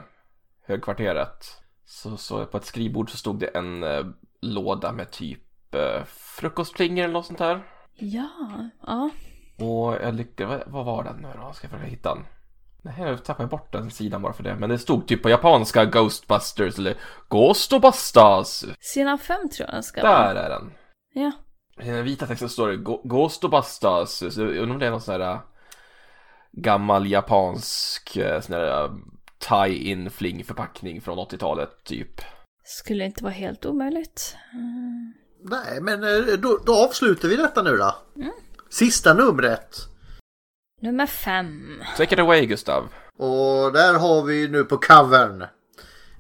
[0.67, 1.45] högkvarteret.
[1.85, 3.85] Så, så på ett skrivbord så stod det en
[4.43, 7.67] låda med typ eh, frukostflingor eller något sånt där.
[7.95, 8.29] Ja.
[8.87, 9.11] Ja.
[9.59, 11.53] Och jag lyckades, vad, vad var den nu då?
[11.53, 12.25] Ska jag försöka hitta den?
[12.87, 14.55] Nej, jag tappade bort den sidan bara för det.
[14.55, 16.97] Men det stod typ på japanska Ghostbusters eller
[17.29, 18.65] Ghostbusters.
[18.81, 20.35] Sidan 5 tror jag den ska vara.
[20.35, 20.73] Där är den.
[21.15, 21.33] Ja.
[21.81, 24.35] I den vita texten står det Ghostbusters.
[24.35, 25.41] Så jag undrar om det är någon sån här äh,
[26.53, 28.91] gammal japansk äh, sån här äh,
[29.39, 32.21] tie-in flingförpackning från 80-talet typ.
[32.65, 34.37] Skulle inte vara helt omöjligt.
[35.43, 36.01] Nej, men
[36.41, 37.95] då, då avslutar vi detta nu då.
[38.71, 39.96] Sista numret.
[40.87, 41.83] Nummer fem.
[41.97, 42.89] Take it away Gustav.
[43.19, 45.43] Och där har vi nu på covern.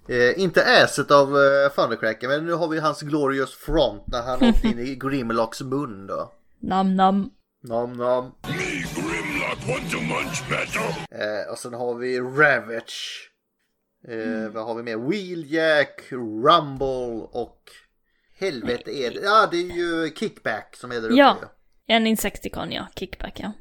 [0.09, 4.49] Eh, inte asset av eh, Thundercracker men nu har vi hans Glorious Front när han
[4.49, 6.33] åkte in i Grimlocks mun då.
[6.62, 7.31] Nam nam.
[7.62, 8.25] Nom nom.
[8.49, 8.55] Me,
[8.95, 10.89] Grimlock, want to munch better?
[11.25, 13.31] Eh, och sen har vi Ravage.
[14.09, 14.97] Eh, Vad har vi mer?
[14.97, 17.62] Wheeljack, Rumble och
[18.39, 19.21] helvete är det.
[19.21, 21.14] Ja det är ju Kickback som är där uppe.
[21.14, 21.37] Ja.
[21.89, 22.87] En Insecticon, ja.
[22.97, 23.53] Kickback, ja.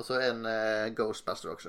[0.00, 1.68] Och så en eh, Ghostbuster också.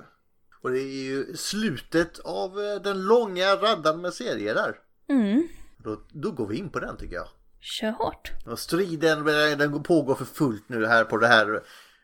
[0.62, 4.80] Och det är ju slutet av eh, den långa raddan med serier där.
[5.10, 5.48] Mm.
[5.78, 7.28] Då, då går vi in på den tycker jag.
[7.60, 8.32] Kör hårt.
[8.46, 11.62] Och striden eh, den pågår för fullt nu här på det här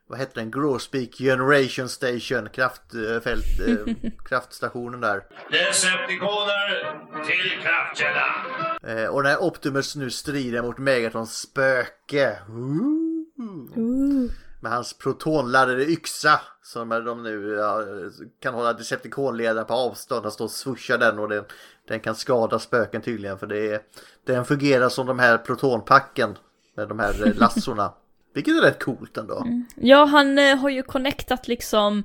[0.08, 0.52] vad heter den?
[0.52, 5.24] Grosbeak Generation Station kraftfält, eh, kraftstationen där.
[5.52, 8.98] Decepticoner till kraftkällan.
[8.98, 12.38] Eh, och när Optimus nu strider mot Megatrons spöke.
[12.50, 14.32] Ooh.
[14.60, 16.42] Med hans protonladdade yxa.
[16.64, 17.84] Som de nu ja,
[18.40, 20.24] kan hålla Decepticon-ledaren på avstånd.
[20.24, 21.44] Han står och swooshar den och den,
[21.88, 23.40] den kan skada spöken tydligen.
[23.40, 23.82] För det är,
[24.26, 26.38] den fungerar som de här protonpacken.
[26.76, 27.94] Med de här eh, lassorna.
[28.34, 29.48] Vilket är rätt coolt ändå.
[29.76, 32.04] Ja, han eh, har ju connectat liksom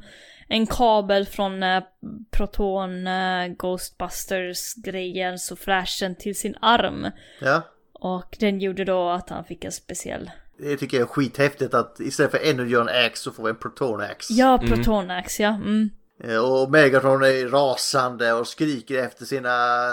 [0.49, 1.83] en kabel från eh,
[2.31, 7.11] Proton eh, Ghostbusters grejen så flashen till sin arm.
[7.41, 7.63] Ja.
[7.93, 10.31] Och den gjorde då att han fick en speciell...
[10.63, 14.01] Det tycker jag är skithäftigt att istället för Energon Axe så får vi en Proton
[14.01, 14.33] Axe.
[14.33, 15.49] Ja, Protonax, ja.
[15.49, 15.91] Mm.
[16.25, 19.51] Eh, Och Megatron är rasande och skriker efter sina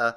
[0.08, 0.14] eh,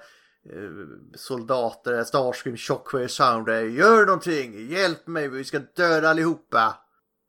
[1.16, 3.68] soldater, Starscream, Shockwave, Soundwave.
[3.68, 4.70] Gör någonting!
[4.70, 6.74] Hjälp mig, vi ska döda allihopa!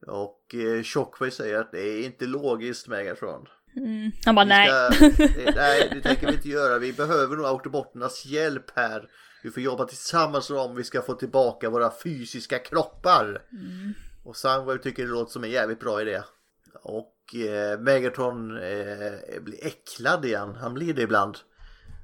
[0.08, 3.46] Och eh, Shockwave säger att det är inte logiskt Megatron.
[4.26, 4.68] Han bara nej.
[4.92, 5.08] ska,
[5.56, 6.80] nej, det tänker vi inte göra.
[6.80, 9.04] Vi behöver nog Autobotternas hjälp här.
[9.44, 13.42] Vi får jobba tillsammans om vi ska få tillbaka våra fysiska kroppar.
[14.24, 16.22] Och Soundwave tycker det låter som en jävligt bra idé.
[16.84, 20.56] Och eh, Megatron eh, blir äcklad igen.
[20.56, 21.38] Han blir det ibland.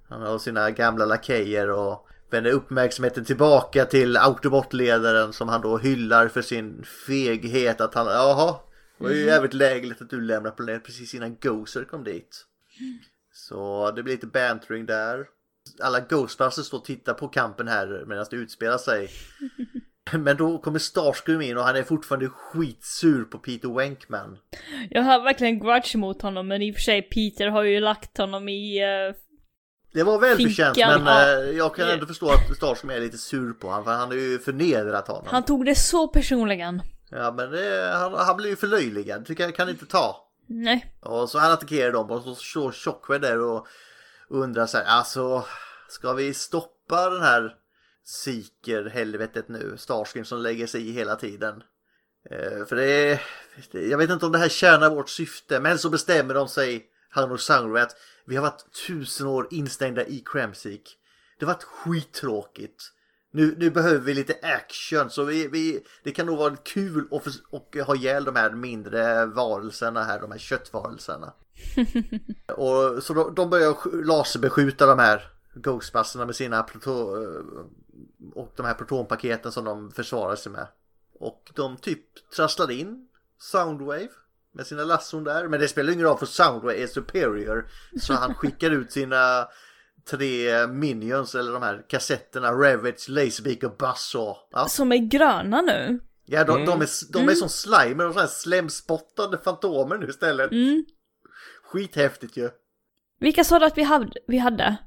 [0.10, 6.28] Han har sina gamla lakejer och vänder uppmärksamheten tillbaka till Autobot-ledaren som han då hyllar
[6.28, 7.82] för sin feghet.
[7.82, 8.60] Att han, jaha,
[8.98, 12.46] det var ju jävligt lägligt att du lämnade planeten precis innan Gozer kom dit.
[13.34, 15.28] Så det blir lite bantering där.
[15.82, 19.10] Alla Ghostbusters står och tittar på kampen här medan det utspelar sig.
[20.20, 24.38] Men då kommer Starscream in och han är fortfarande skitsur på Peter Wankman.
[24.90, 28.18] Jag har verkligen grudge mot honom men i och för sig Peter har ju lagt
[28.18, 28.80] honom i...
[28.82, 29.16] eh,
[29.94, 33.68] Det var välförtjänt men eh, jag kan ändå förstå att Starscream är lite sur på
[33.68, 35.26] honom för han har ju förnedrat honom.
[35.28, 36.82] han tog det så personligen.
[37.12, 40.16] Ja men det, han, han blir ju förlöjligad, tycker jag kan inte ta.
[40.48, 40.94] Nej.
[41.02, 43.68] Och så han attackerar dem och så står Shockwave där och
[44.30, 45.46] undrar så här, alltså
[45.92, 47.56] ska vi stoppa den här
[48.06, 49.76] Seeker-helvetet nu?
[49.78, 51.64] Starscream som lägger sig i hela tiden.
[52.30, 53.22] Eh, för det är,
[53.72, 57.32] jag vet inte om det här tjänar vårt syfte, men så bestämmer de sig, han
[57.32, 60.98] och Soundwave, att vi har varit tusen år instängda i Cramseek.
[61.40, 62.84] Det har varit skittråkigt.
[63.32, 67.24] Nu, nu behöver vi lite action så vi, vi, det kan nog vara kul att
[67.24, 71.34] förs- och ha ihjäl de här mindre varelserna här, de här köttvarelserna.
[72.58, 76.92] och, så de, de börjar sk- laserbeskjuta de här Ghostbusterna med sina proto,
[78.36, 80.68] och de här protonpaketen som de försvarar sig med.
[81.20, 84.10] Och de typ trasslar in Soundwave
[84.52, 85.48] med sina lasson där.
[85.48, 87.68] Men det spelar ingen roll för Soundwave är superior.
[88.02, 89.48] Så han skickar ut sina
[90.10, 94.66] tre minions eller de här kassetterna Ravage, Laserbeak och Buzz och, ja.
[94.68, 96.00] Som är gröna nu.
[96.26, 100.52] Ja, de, de är, de är som slime och sådana här slemspottande fantomer nu istället.
[101.64, 102.50] Skithäftigt ju.
[103.20, 104.14] Vilka sa du att vi hade?
[104.28, 104.78] Vi hade?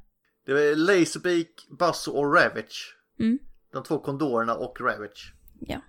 [0.47, 2.97] Det är Laserbeak, Buzz och Ravage.
[3.19, 3.39] Mm.
[3.73, 5.35] De två kondorerna och Ravage.
[5.61, 5.81] Ja.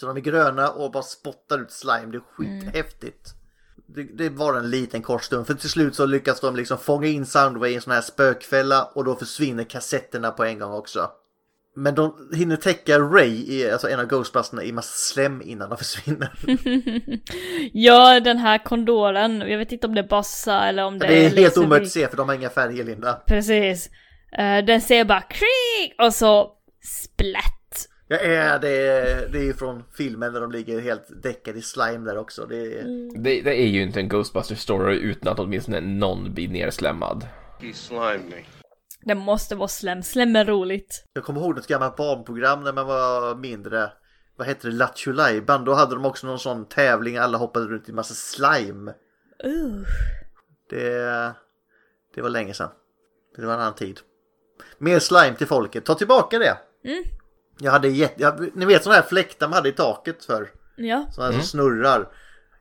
[0.00, 2.06] Så de är gröna och bara spottar ut slime.
[2.06, 3.34] Det är skithäftigt.
[3.86, 7.06] Det, det var en liten kort stund för till slut så lyckas de liksom fånga
[7.06, 11.10] in Soundwave i en sån här spökfälla och då försvinner kassetterna på en gång också.
[11.76, 15.78] Men de hinner täcka Ray, i, alltså en av Ghostbusterna, i massa slem innan de
[15.78, 16.32] försvinner.
[17.72, 19.40] Ja, den här kondoren.
[19.40, 21.92] Jag vet inte om det är Bossa eller om det, Det är helt omöjligt att
[21.92, 23.22] se för de har inga färger Linda.
[23.26, 23.90] Precis.
[24.38, 26.52] Eh, den ser bara krig och så
[27.04, 27.88] splätt.
[28.08, 28.68] Ja, är det,
[29.32, 32.46] det är ju från filmen där de ligger helt däckade i slime där också.
[32.46, 32.84] Det är,
[33.22, 37.26] Det, det är ju inte en Ghostbuster story utan att åtminstone någon blir nerslämmad.
[37.60, 38.59] He slimed me.
[39.02, 40.02] Det måste vara slem.
[40.02, 41.04] Slem är roligt.
[41.12, 43.92] Jag kommer ihåg ett gammalt barnprogram när man var mindre.
[44.36, 44.74] Vad hette det?
[44.74, 45.12] Lattjo.
[45.64, 47.16] Då hade de också någon sån tävling.
[47.16, 48.94] Alla hoppade runt i massa slime.
[49.44, 49.82] Uh.
[50.70, 51.34] Det,
[52.14, 52.70] det var länge sedan.
[53.36, 54.00] Det var en annan tid.
[54.78, 55.84] Mer slime till folket.
[55.84, 56.58] Ta tillbaka det.
[57.58, 58.22] Jag hade jätte...
[58.22, 60.50] Jag, ni vet sådana här fläktar man hade i taket för.
[60.76, 61.06] Ja.
[61.10, 62.08] Sådana här som snurrar.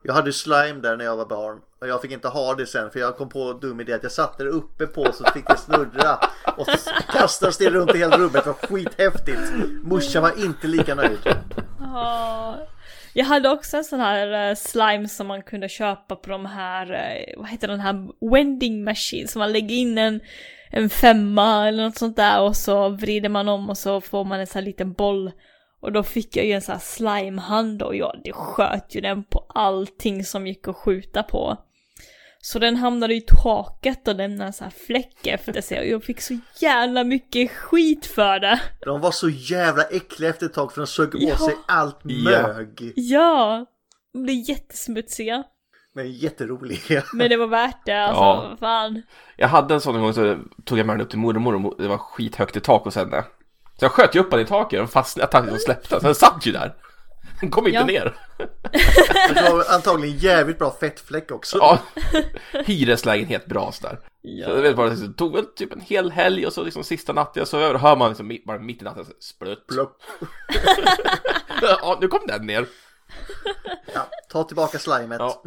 [0.03, 1.61] Jag hade slime där när jag var barn.
[1.81, 4.03] Och jag fick inte ha det sen för jag kom på en dum idé att
[4.03, 6.19] jag satte det uppe på så fick det snurra.
[6.57, 8.43] Och så kastades det runt i hela rummet.
[8.43, 9.39] Det var skithäftigt.
[9.83, 11.19] Morsan var inte lika nöjd.
[13.13, 16.91] Jag hade också en sån här eh, slime som man kunde köpa på de här,
[16.91, 20.19] eh, vad heter den här, wending machine, som man lägger in en,
[20.71, 24.39] en femma eller något sånt där och så vrider man om och så får man
[24.39, 25.31] en sån här liten boll.
[25.81, 29.23] Och då fick jag ju en sån här slimehand och jag det sköt ju den
[29.23, 31.57] på allting som gick att skjuta på.
[32.41, 36.21] Så den hamnade i taket och lämnade sån här fläck efter sig och jag fick
[36.21, 38.59] så jävla mycket skit för det.
[38.85, 41.33] De var så jävla äckliga efter ett tag för de sög Ja.
[41.33, 42.93] åt sig allt mög.
[42.95, 43.65] Ja!
[44.13, 45.43] De blev jättesmutsiga.
[45.95, 47.03] Men jätteroliga.
[47.13, 48.57] Men det var värt det alltså, Ja.
[48.59, 49.01] fan.
[49.37, 51.81] Jag hade en sån en gång så tog jag med den upp till mormor och
[51.81, 53.23] det var skithögt i tak hos henne.
[53.79, 55.99] Så jag sköt ju upp den i taket och fastnade, jag släppte den.
[56.01, 56.73] Så den satt ju där.
[57.41, 57.85] Den kom inte Ja.
[57.85, 58.17] ner.
[59.33, 61.57] Det var antagligen jävligt bra fettfläck också.
[61.57, 61.79] Ja,
[62.65, 63.99] hyreslägenhet bra sådär.
[64.21, 64.47] Ja.
[64.47, 67.13] Så jag vet bara, det tog väl typ en hel helg och så liksom sista
[67.13, 69.67] natten jag sov över hör man liksom bara mitt i natten så splutt.
[69.67, 70.01] Plopp.
[71.61, 72.65] Ja, nu kom den ner.
[73.93, 75.19] Ja, ta tillbaka slimet.
[75.19, 75.43] Ja.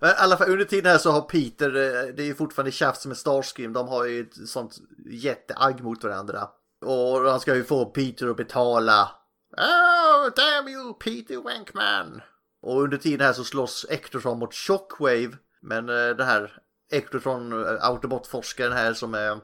[0.00, 2.72] Men i alla fall under tiden här så har Peter, eh, det är ju fortfarande
[2.72, 3.72] tjafs med Starscream.
[3.72, 4.74] De har ju ett sånt
[5.10, 6.48] jätteagg mot varandra.
[6.84, 9.08] Och han ska ju få Peter att betala.
[9.56, 12.20] Oh, damn you Peter Wankman!
[12.62, 15.36] Och under tiden här så slåss Ectotron mot Shockwave.
[15.60, 19.40] Men eh, den här Ectotron, eh, Autobot-forskaren här som är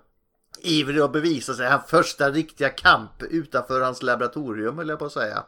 [0.63, 1.69] ivrig att bevisa sig.
[1.69, 5.45] Hans första riktiga kamp utanför hans laboratorium, eller jag på att säga.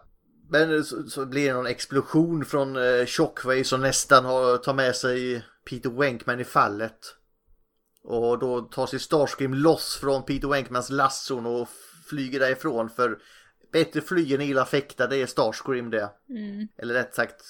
[0.48, 4.74] Men eh, så, så blir det någon explosion från eh, Shockwave som nästan har, tar
[4.74, 7.16] med sig Peter Wankman i fallet.
[8.04, 11.68] Och då tar sig Starscream loss från Peter Wankmans lasson och
[12.08, 13.18] flyger därifrån för
[13.72, 16.10] bättre fly än illa fäkta, det är Starscream det.
[16.82, 17.42] Eller rätt sagt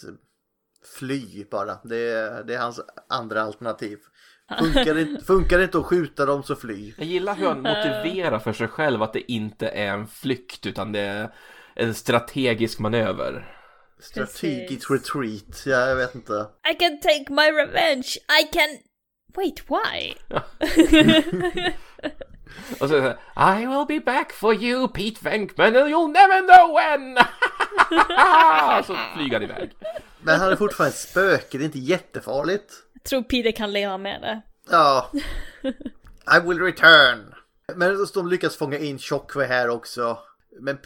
[0.99, 3.99] fly bara, det är, det är hans andra alternativ.
[4.59, 6.95] Funkar det, inte- funkar det inte att skjuta dem så fly.
[6.99, 10.93] Jag gillar hur han motiverar för sig själv att det inte är en flykt utan
[10.93, 11.35] det är
[11.75, 13.57] en strategisk manöver.
[14.01, 14.91] Strategic Precis.
[14.91, 16.47] retreat, ja, jag vet inte.
[16.73, 18.79] I can take my revenge, I can...
[19.37, 20.15] Wait, why?
[22.71, 23.19] Och så säger
[23.61, 27.17] I will be back for you Pete Venkman and you'll never know when!
[28.87, 29.71] så flyger han iväg.
[30.21, 32.75] Men han är fortfarande ett spöke, det är inte jättefarligt.
[32.93, 34.43] Jag tror Peter kan leva med det.
[34.71, 35.11] Ja.
[36.37, 37.35] I will return.
[37.77, 40.19] Men de lyckas fånga in Shockwave här också.
[40.61, 40.79] Men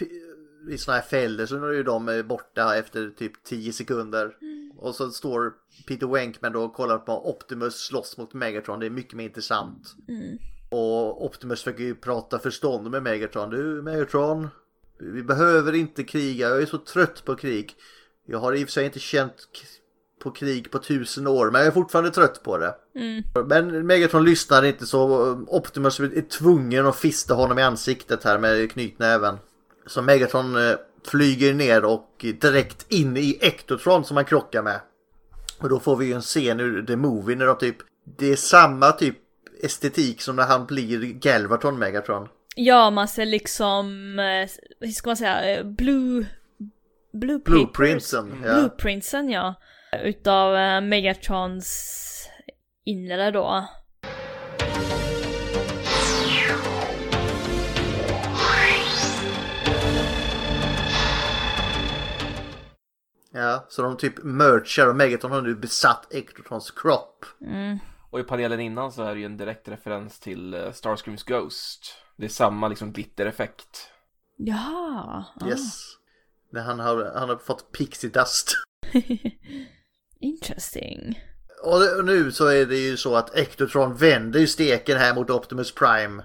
[0.71, 4.37] i såna här fällor så är ju de eh, borta efter typ 10 sekunder.
[4.77, 5.53] Och så står
[5.89, 8.81] Peter Wankman då och kollar på Optimus slåss mot Megatron.
[8.81, 9.95] Det är mycket mer intressant.
[10.69, 13.51] Och Optimus försöker ju prata förstånd med Megatron.
[13.51, 14.49] Du Megatron,
[14.99, 16.49] vi behöver inte kriga.
[16.49, 17.75] Jag är så trött på krig.
[18.27, 19.49] Jag har i och för sig inte känt
[20.23, 22.75] på krig på tusen år, men jag är fortfarande trött på det.
[23.47, 28.73] Men Megatron lyssnar inte så Optimus är tvungen att fista honom i ansiktet här med
[28.73, 29.39] knytnäven.
[29.87, 32.09] Så Megatron eh, flyger ner och
[32.41, 34.81] direkt in i Ectotron som han krockar med.
[35.59, 37.77] Och då får vi ju en scen ur The Movie när de typ,
[38.19, 39.17] det är samma typ
[39.63, 42.29] estetik som när han blir Galvatron Megatron.
[42.57, 44.51] Ja, man ser liksom, eh,
[44.81, 46.27] hur ska man säga, eh, blue...
[47.13, 47.39] Blue.
[47.39, 48.55] Blueprintsen, ja.
[48.55, 49.55] Blueprintsen, ja.
[50.05, 52.31] Utav eh, Megatrons
[52.85, 53.69] inre då.
[63.33, 67.25] Ja, så de typ merchar och Megatron har nu besatt Ectotrons kropp.
[68.15, 71.95] Och i panelen innan så är det ju en direkt referens till eh, Starscreams Ghost.
[72.17, 73.91] Det är samma liksom glittereffekt.
[74.37, 75.25] Jaha.
[75.41, 75.83] ah, Yes.
[76.53, 78.55] När han har, han har fått pixie dust.
[80.21, 81.23] Interesting.
[81.62, 85.75] Och nu så är det ju så att Ectotron vänder ju steken här mot Optimus
[85.75, 86.23] Prime.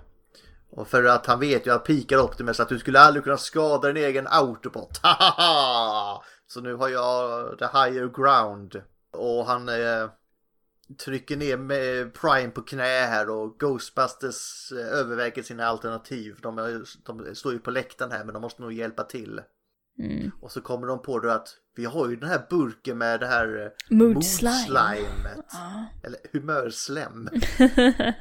[0.72, 3.88] Och för att han vet ju att pikar Optimus att du skulle aldrig kunna skada
[3.88, 4.98] din egen Autobot.
[5.04, 6.22] Hahaha!
[6.48, 8.82] så nu har jag the higher ground.
[9.12, 10.10] Och han eh,
[10.98, 16.38] trycker ner med Prime på knä här och Ghostbusters eh, överväger sina alternativ.
[16.42, 19.42] De, är, de står ju på läktaren här men de måste nog hjälpa till.
[20.42, 23.28] Och så kommer de på då att vi har ju den här burken med det
[23.28, 24.52] här eh, Mood slime.
[24.52, 25.46] mood-slimet.
[26.04, 27.30] Eller humörslem.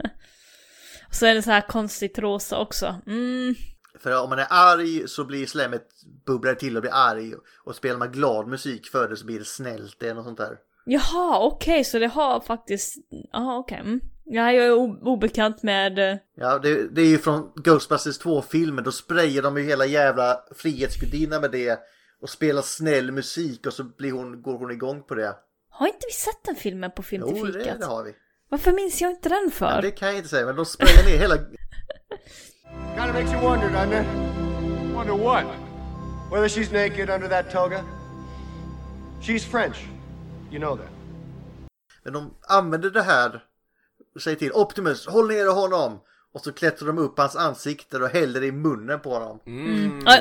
[1.09, 3.01] Och så är det så här konstigt rosa också.
[3.07, 3.55] Mm.
[3.99, 5.89] För om man är arg så blir slemmet
[6.27, 7.35] bubblar till och blir arg.
[7.65, 9.97] Och spelar man glad musik för det så blir det snällt.
[10.01, 10.59] Det är något sånt där.
[10.91, 12.95] Jaha, okej, så det har faktiskt,
[13.33, 13.79] jaha okej.
[13.81, 14.01] Mm.
[14.25, 14.73] Ja, jag är
[15.09, 15.99] obekant med...
[15.99, 18.85] eh, Ja, det, det är ju från Ghostbusters 2-filmen.
[18.85, 21.79] Då sprayar de ju hela jävla Frihetsgudinnan med det.
[22.23, 25.35] Och spelar snäll musik och så blir hon, går hon igång på det.
[25.71, 27.81] Har inte vi sett den filmen på Film till Jo, det, fikat?
[27.81, 28.15] det har vi.
[28.49, 29.67] Varför minns jag inte den för?
[29.75, 31.37] Ja, det kan jag inte säga, men de sprayar ner hela...
[32.97, 34.07] Kind of makes you wonder, doesn't it?
[34.95, 35.45] Wonder what?
[36.33, 37.85] Whether she's naked under that toga.
[39.23, 39.77] She's French.
[40.51, 40.91] You know that.
[42.05, 43.45] Men de använder det här
[44.15, 46.01] och säger till Optimus, håll ner honom!
[46.35, 49.41] Och så klättrar de upp hans ansikte och häller i munnen på honom.
[50.07, 50.19] Ja,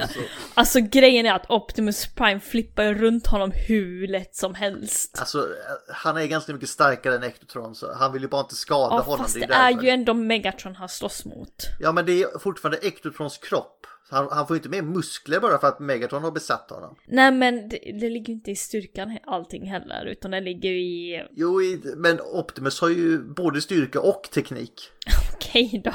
[0.53, 5.17] Alltså grejen är att Optimus Prime flippar runt honom hur lätt som helst.
[5.19, 8.55] Alltså, eh, han är ganska mycket starkare än Ectotron så han vill ju bara inte
[8.55, 9.25] skada Ja, honom.
[9.25, 9.83] fast det det är är därför.
[9.85, 11.55] ju ändå Megatron han slåss mot.
[11.79, 13.87] Ja, men det är fortfarande Ectotrons kropp.
[14.09, 16.95] Han, han får ju inte mer muskler bara för att Megatron har besatt honom.
[17.07, 20.79] Nej men det, det ligger ju inte i styrkan allting heller, utan det ligger ju
[20.79, 21.27] i...
[21.35, 24.89] Jo, i, men Optimus har ju både styrka och teknik.
[25.35, 25.93] Okej då.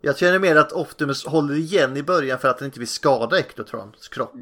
[0.00, 3.38] Jag känner mer att Optimus håller igen i början för att han inte vill skada
[3.38, 4.34] Ectotrons kropp.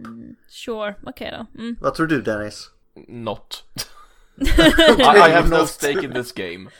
[0.48, 1.60] Sure, okej då.
[1.60, 1.76] Mm.
[1.80, 2.70] Vad tror du Dennis?
[3.08, 3.64] Not.
[4.40, 6.70] I, I have no stake in this game.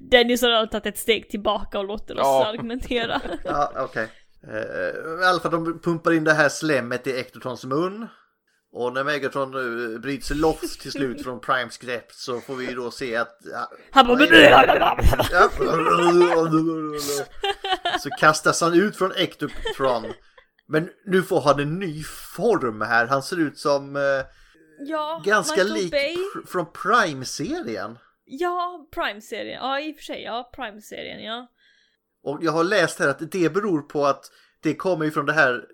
[0.00, 2.46] Dennis har redan tagit ett steg tillbaka och låter oss Ja.
[2.46, 3.20] argumentera.
[3.44, 4.08] Ja, okej.
[4.48, 8.06] Eh, I alla fall de pumpar in det här slemmet i Ectotrons mun.
[8.74, 9.50] Och när Megatron
[10.00, 13.38] bryter sig loss till slut från Primes grepp så får vi då se att...
[13.52, 14.26] Ja, Han bara...
[15.32, 15.50] Ja.
[18.00, 20.12] Så kastas han ut från Ectotron.
[20.68, 22.02] Men nu får han en ny
[22.36, 23.06] form här.
[23.06, 24.02] Han ser ut som eh,
[24.78, 27.98] Ja, ganska Michael lik pr- från Prime-serien.
[28.34, 29.58] Ja, Prime-serien.
[29.62, 30.22] Ja, i och för sig.
[30.22, 31.46] Ja, Prime-serien, ja.
[32.22, 34.30] Och jag har läst här att det beror på att
[34.60, 35.66] det kommer ju från det här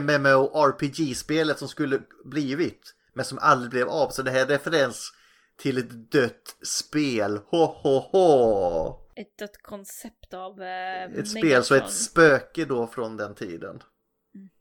[0.00, 2.94] MMORPG-spelet som skulle blivit.
[3.12, 4.10] Men som aldrig blev av.
[4.10, 5.12] Så det här är referens
[5.56, 7.40] till ett dött spel.
[7.46, 9.06] Ho, ho, ho!
[9.14, 13.82] Ett, ett koncept av eh, Ett spel, så ett spöke då från den tiden.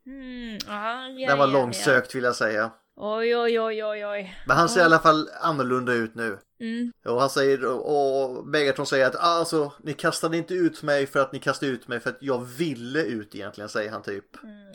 [0.06, 2.72] Mm, ja, ja, Den var ja, långsökt vill jag säga.
[2.98, 4.36] Oj, oj, oj, oj, oj.
[4.48, 6.38] Men han ser i alla fall annorlunda ut nu.
[6.60, 6.92] Mm.
[7.06, 11.32] Och han säger, och Megatron säger att alltså, ni kastade inte ut mig för att
[11.34, 14.26] ni kastade ut mig för att jag ville ut egentligen, säger han typ.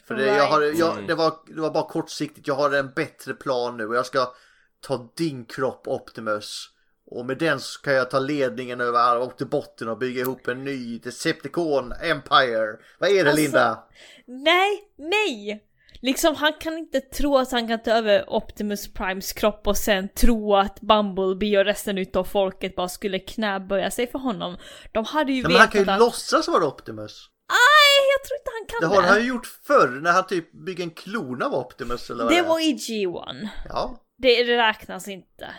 [0.04, 3.34] För det, jag har, jag, det, var, det var bara kortsiktigt, jag har en bättre
[3.34, 4.32] plan nu och jag ska
[4.80, 6.70] ta din kropp Optimus.
[7.06, 10.98] Och med den så kan jag ta ledningen över Autobotten och bygga ihop en ny
[10.98, 12.76] Decepticon Empire.
[12.98, 13.84] Vad är det Alltså- Linda?
[14.26, 15.64] Nej, nej!
[16.02, 20.08] Liksom han kan inte tro att han kan ta över Optimus Primes kropp och sen
[20.08, 24.56] tro att Bumblebee och resten utav folket bara skulle knäböja sig för honom.
[24.92, 26.00] De hade ju Nej, men han kan ju vetat att...
[26.00, 27.26] låtsas vara Optimus.
[27.50, 29.02] Nej, jag tror inte han kan Det det.
[29.02, 32.32] har han ju gjort förr när han typ bygger en klon av Optimus eller vad
[32.32, 33.48] Det var i G1.
[33.68, 34.02] Ja.
[34.18, 35.54] Det räknas inte.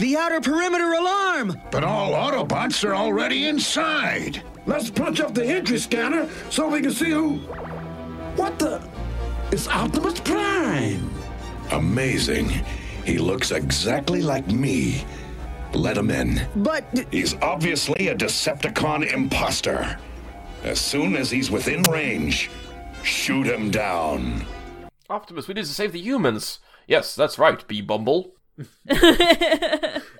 [0.00, 1.48] The outer perimeter alarm!
[1.72, 4.40] But all Autobots are already inside.
[4.66, 7.38] Let's punch up the entry scanner so we can see who.
[8.36, 8.78] What the?
[9.50, 11.10] It's Optimus Prime!
[11.72, 12.50] Amazing.
[13.04, 15.04] He looks exactly like me.
[15.72, 16.42] Let him in.
[16.56, 19.98] But He's obviously a Decepticon imposter.
[20.64, 22.50] As soon as he's within range,
[23.02, 24.44] shoot him down.
[25.08, 26.58] Optimus, we need to save the humans.
[26.86, 28.32] Yes, that's right, B-Bumble.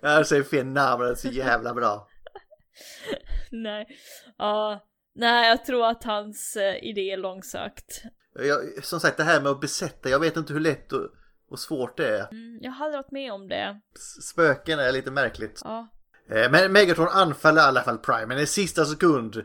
[0.02, 2.08] Jag säger fel namn, det är så jävla bra.
[3.50, 3.86] Nej.
[4.38, 4.84] Ja.
[5.14, 8.02] nej, jag tror att hans eh, idé är långsökt.
[8.38, 11.08] Jag, som sagt, det här med att besätta, jag vet inte hur lätt och,
[11.50, 12.28] och svårt det är.
[12.30, 13.80] Mm, jag har aldrig varit med om det.
[14.22, 15.60] Spöken är lite märkligt.
[15.64, 15.88] Ja.
[16.30, 19.44] Eh, Men Megatron anfaller i alla fall Prime, men i sista sekund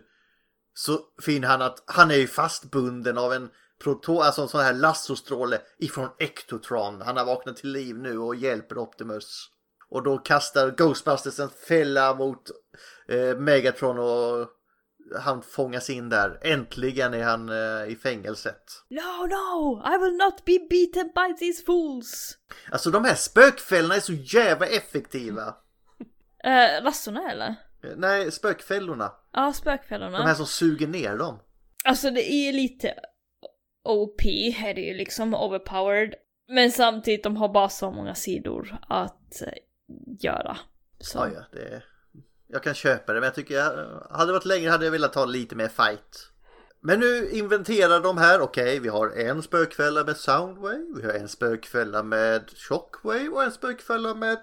[0.73, 3.49] så finner han att han är ju fastbunden av en
[3.83, 7.01] proto, alltså en sån här lassostråle ifrån Ectotron.
[7.01, 9.49] Han har vaknat till liv nu och hjälper Optimus.
[9.89, 12.51] Och då kastar Ghostbusters en fälla mot
[13.07, 14.47] eh, Megatron och
[15.19, 16.39] han fångas in där.
[16.41, 18.63] Äntligen är han eh, i fängelset.
[18.89, 19.81] No, no!
[19.95, 22.37] I will not be beaten by these fools!
[22.71, 25.55] Alltså de här spökfällorna är så jävla effektiva.
[26.45, 27.47] Eh, rassorna eller?
[27.83, 29.11] Eh, Nej, spökfällorna.
[29.33, 30.17] Ja, spökfällorna.
[30.17, 31.39] De här som suger ner dem.
[31.83, 32.93] Alltså det är lite
[33.83, 34.25] OP,
[34.65, 36.15] är det ju liksom overpowered.
[36.47, 39.53] Men samtidigt, de har bara så många sidor att eh,
[40.19, 40.57] göra.
[40.99, 41.17] Så.
[41.17, 41.83] Ja, ja, det...
[42.53, 43.87] Jag kan köpa det, men jag tycker jag...
[44.11, 46.29] Hade varit längre hade jag velat ta lite mer fight.
[46.81, 51.29] Men nu inventerar de här, okej, vi har en spökfälla med Soundwave, vi har en
[51.29, 54.39] spökfälla med Shockwave och en spökfälla med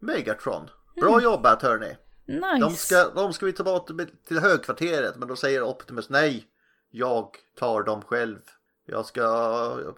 [0.00, 0.70] Megatron.
[1.00, 1.96] Bra jobbat hörni!
[2.26, 2.58] Nice!
[2.60, 3.90] De ska, de ska vi ta bort
[4.28, 6.46] till högkvarteret, men då säger Optimus nej.
[6.90, 8.38] Jag tar dem själv.
[8.86, 9.20] Jag ska,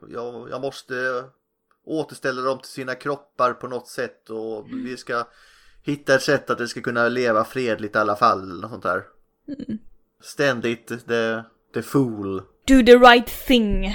[0.09, 1.25] jag, jag måste
[1.85, 5.25] återställa dem till sina kroppar på något sätt och vi ska
[5.83, 8.61] hitta ett sätt att det ska kunna leva fredligt i alla fall.
[8.61, 9.03] Något sånt där.
[9.49, 9.79] Mm.
[10.23, 11.43] Ständigt the,
[11.75, 12.37] the fool.
[12.67, 13.95] Do the right thing.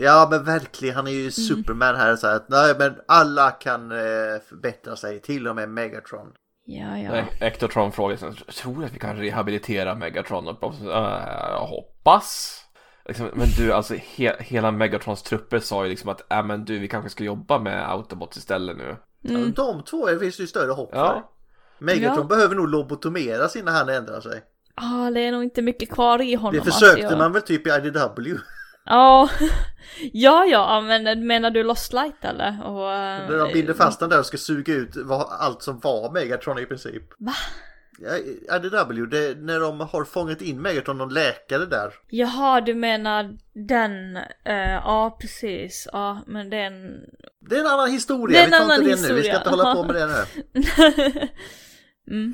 [0.00, 1.22] Ja men verkligen, han är Mm.
[1.22, 3.98] ju Superman här så att nej men alla kan eh,
[4.48, 6.26] förbättra sig, till och med Megatron.
[6.66, 7.10] Ja, ja.
[7.10, 10.48] Nej, Ectotron frågar sig, tror du att vi kan rehabilitera Megatron?
[10.48, 10.88] Och "Eh,
[11.50, 12.60] jag hoppas.
[13.08, 16.78] Liksom, men du, alltså he hela Megatrons trupper sa ju liksom att, äh, men du,
[16.78, 18.96] vi kanske ska jobba med Autobots istället nu.
[19.24, 19.42] Mm.
[19.56, 20.98] Ja, de två är- finns det ju större hopp för.
[20.98, 21.30] Ja.
[21.78, 22.24] Megatron Ja.
[22.36, 24.42] behöver nog lobotomeras innan han ändrar sig.
[24.74, 26.54] Ah, det är nog inte mycket kvar i honom.
[26.64, 28.38] Det försökte alltså, man väl typ i IDW.
[28.86, 29.28] Ja,
[30.12, 32.64] ja, ja, men menar du Lost Light eller?
[32.66, 35.78] Och, eh, Där de binder fast den där och ska suga ut vad, allt som
[35.80, 37.02] var Megatron i princip.
[37.18, 37.32] Va?
[37.98, 41.92] IDW, det, när de har fångat in Megatron, de läkare där.
[42.08, 43.36] Jaha, du menar
[43.68, 46.72] den, eh, ja precis, ja men den...
[47.40, 49.50] Det är en annan historia, en vi tar inte det nu, vi ska historia, inte
[49.50, 51.28] hålla på med det nu.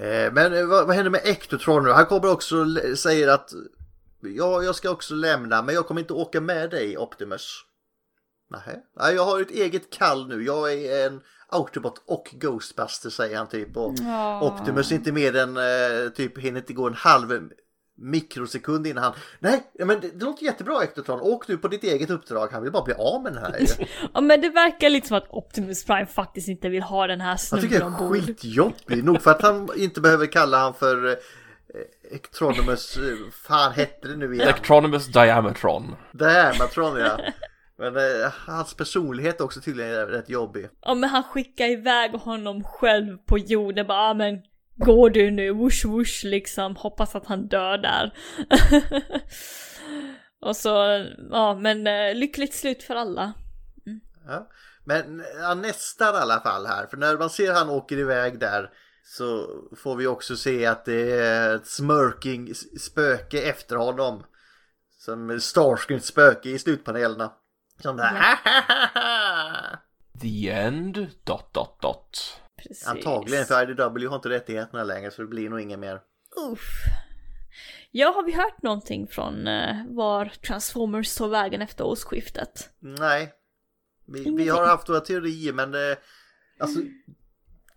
[0.02, 1.90] Eh, Men eh, vad, vad händer med Ectotron nu?
[1.90, 3.50] Han kommer också l- säger att
[4.20, 7.64] ja, jag ska också lämna, men jag kommer inte åka med dig Optimus.
[8.98, 10.44] Nej, jag har ett eget kall nu.
[10.44, 11.20] Jag är en
[11.52, 13.76] Autobot och Ghostbuster säger han typ.
[13.76, 14.40] Och Ja.
[14.42, 17.48] Optimus är inte mer än eh, typ hinner inte gå en halv
[18.02, 21.20] mikrosekund innan han Nej, men det, det låter jättebra Ectotron.
[21.20, 22.48] Åk nu på ditt eget uppdrag.
[22.52, 23.66] Han vill bara bli av med den här.
[24.14, 27.38] Ja men det verkar lite som att Optimus Prime faktiskt inte vill ha den här
[27.50, 28.26] Jag tycker det snubben är ombord.
[28.26, 29.04] skitjobbig.
[29.04, 31.14] Nog för att han inte behöver kalla han för eh,
[32.12, 34.40] Ectronimus, eh, fan hette det nu igen?
[34.48, 35.96] Electronimus Diametron.
[36.12, 37.20] Diamatron ja.
[37.80, 40.68] Men eh, hans personlighet också tydligen är rätt jobbig.
[40.80, 44.42] Ja men han skickar iväg honom själv på jorden bara, ja men
[44.76, 48.14] går du nu, wush wush liksom, hoppas att han dör där.
[50.40, 53.32] Och så, ja men eh, lyckligt slut för alla.
[54.26, 54.48] Ja.
[54.84, 56.86] Men ja, nästan i alla fall här.
[56.86, 58.70] För när man ser han åker iväg där
[59.04, 64.22] så får vi också se att det är ett smirking spöke efter honom.
[64.98, 67.32] Som Starscream spöke i slutpanelerna.
[67.80, 68.38] Som där.
[70.20, 72.40] The end, dot dot dot.
[72.62, 72.86] Precis.
[72.86, 76.00] Antagligen för IDW har inte rättigheterna längre så det blir nog inget mer.
[76.52, 76.70] Uff.
[77.90, 82.70] Ja, har vi hört någonting från eh, var Transformers tog vägen efter årsskiftet?
[82.78, 83.32] Nej.
[84.06, 85.96] Vi, vi har haft våra teorier men eh,
[86.60, 86.80] alltså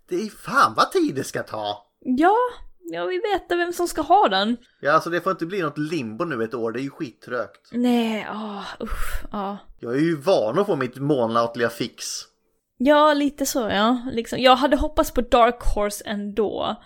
[0.08, 1.86] det är fan vad tid det ska ta.
[2.00, 2.36] Ja,
[2.84, 4.56] jag vill veta vem som ska ha den.
[4.80, 7.68] Ja alltså det får inte bli något limbo nu ett år, det är ju skittrögt.
[7.72, 9.58] Nej, ah, usch, ja.
[9.80, 12.04] Jag är ju van att få mitt månatliga fix.
[12.76, 13.98] Ja, lite så ja.
[14.12, 16.76] Liksom, jag hade hoppats på Dark Horse ändå.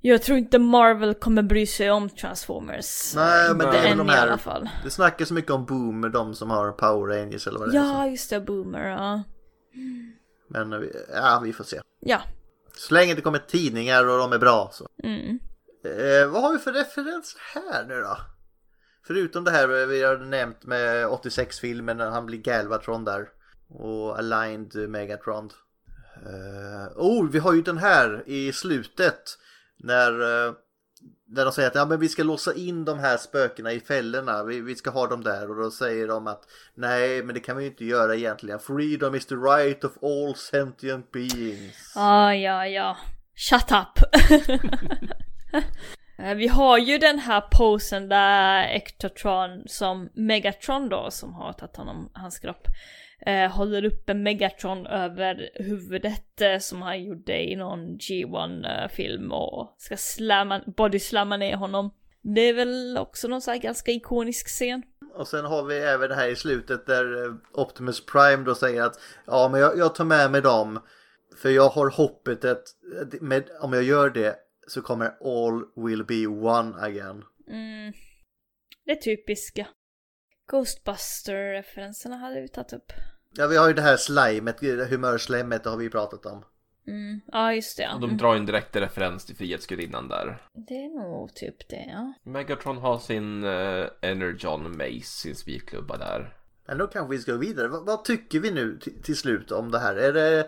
[0.00, 3.12] Jag tror inte Marvel kommer bry sig om Transformers.
[3.16, 4.68] Nej men det är väl de i alla här, fall.
[4.84, 7.78] det snackas så mycket om Boom med de som har Power Rangers eller vad det
[7.78, 7.82] är.
[7.82, 9.22] Ja, just det, Boomer, ja.
[10.48, 11.80] Men eh, vi- ja, vi får se.
[12.00, 12.20] Ja.
[12.78, 14.88] Så länge det kommer tidningar och de är bra så.
[15.02, 15.38] Mm.
[15.84, 18.16] Eh, vad har vi för referens här nu då?
[19.06, 23.28] Förutom det här vi har nämnt med 86-filmen när han blir Galvatron där.
[23.68, 25.50] Och Aligned Megatron.
[26.26, 29.38] Eh, oh, vi har ju den här i slutet.
[29.76, 30.52] När, eh,
[31.28, 34.44] när de säger att ja, men vi ska låsa in de här spökena i fällorna.
[34.44, 35.50] Vi, vi ska ha dem där.
[35.50, 36.42] Och då säger de att
[36.74, 38.58] nej, men det kan vi ju inte göra egentligen.
[38.58, 41.92] Freedom is the right of all sentient beings.
[41.96, 42.96] Ah, ja, ja.
[43.34, 44.20] Shut up!
[46.18, 51.76] Eh, Vi har ju den här posen där Ectotron som Megatron då, som har tagit
[51.76, 52.66] honom, hans kropp,
[53.20, 59.74] eh, håller upp en Megatron över huvudet eh, som han gjorde i någon G1-film och
[59.78, 61.90] ska slamma, body slamma ner honom.
[62.22, 64.82] Det är väl också någon sån här ganska ikonisk scen.
[65.14, 68.82] Och sen har vi även det här i slutet där eh, Optimus Prime då säger
[68.82, 70.80] att ja men jag, jag tar med mig dem
[71.36, 72.64] för jag har hoppet att
[73.20, 74.36] med, om jag gör det
[74.66, 77.24] så kommer all will be one again.
[77.48, 77.92] Mm.
[78.84, 79.66] Det typiska.
[80.46, 82.92] Ghostbuster-referenserna hade vi tagit upp.
[83.30, 86.44] Ja vi har ju det här slimet, humörslemmet, det har vi pratat om.
[86.88, 87.20] Mm.
[87.26, 87.90] Ja, just det.
[87.94, 90.42] Och de drar en direkt referens till Frihetsgudinnan där.
[90.52, 92.12] Det är nog typ det, ja.
[92.22, 96.34] Megatron har sin uh, Energon Mace, sin spikklubba där.
[96.66, 97.68] Men då kanske vi ska gå vidare.
[97.68, 99.96] Vad, vad tycker vi nu till, slut om det här?
[99.96, 100.38] Är det,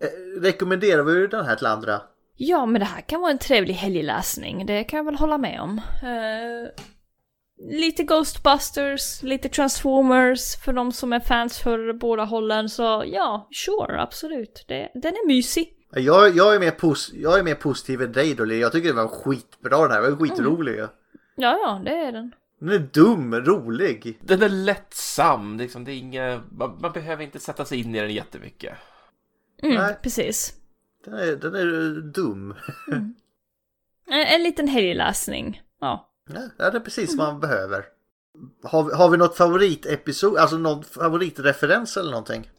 [0.00, 2.02] eh, rekommenderar vi den här till andra?
[2.36, 4.66] Ja, men det här kan vara en trevlig helgläsning.
[4.66, 5.80] Det kan jag väl hålla med om.
[6.02, 6.84] Eh,
[7.58, 12.68] lite Ghostbusters, lite Transformers för de som är fans för båda hållen.
[12.68, 14.64] Så ja, sure, absolut.
[14.68, 15.74] Det, den är mysig.
[15.90, 18.58] Jag, jag, är mer pos, jag är mer positiv än dig då, Lea.
[18.58, 20.78] Jag tycker det var skitbra den här, den var skitrolig.
[20.78, 20.88] Ja,
[21.36, 22.34] ja, det är den.
[22.60, 24.18] Den är dum, rolig.
[24.20, 28.00] Den är lättsam, liksom, det är inga, man, man behöver inte sätta sig in i
[28.00, 28.74] den jättemycket.
[29.62, 29.96] Mm, Nej.
[30.02, 30.54] precis.
[31.04, 32.54] Den är, den är dum.
[34.06, 35.62] En, en liten helgläsning.
[35.80, 36.10] Ja.
[36.56, 37.84] Ja, det är precis vad man behöver.
[38.62, 42.50] Har, har vi något favoritepisod, alltså någon favoritreferens eller någonting?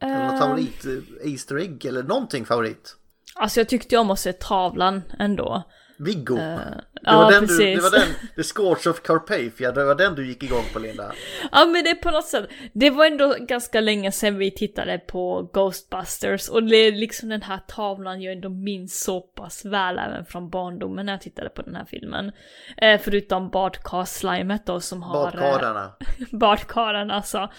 [0.00, 0.86] Eller något Eh, favorit
[1.24, 2.96] Easter egg eller någonting favorit?
[3.34, 5.62] Alltså jag tyckte om att se tavlan ändå.
[6.04, 6.38] Viggo.
[6.38, 7.76] Eh, det, ja, var den du, precis.
[7.76, 11.12] det var den, The Scorch of Carpathia, det var den du gick igång på Linda.
[11.52, 14.98] Ja men det är på något sätt, det var ändå ganska länge sedan vi tittade
[14.98, 19.98] på Ghostbusters och det är liksom den här tavlan jag ändå minns så pass väl
[19.98, 22.32] även från barndomen när jag tittade på den här filmen.
[22.76, 25.24] Eh, förutom badkarslimet då som har...
[25.24, 25.92] Badkarlarna.
[26.32, 27.50] badkarlarna alltså.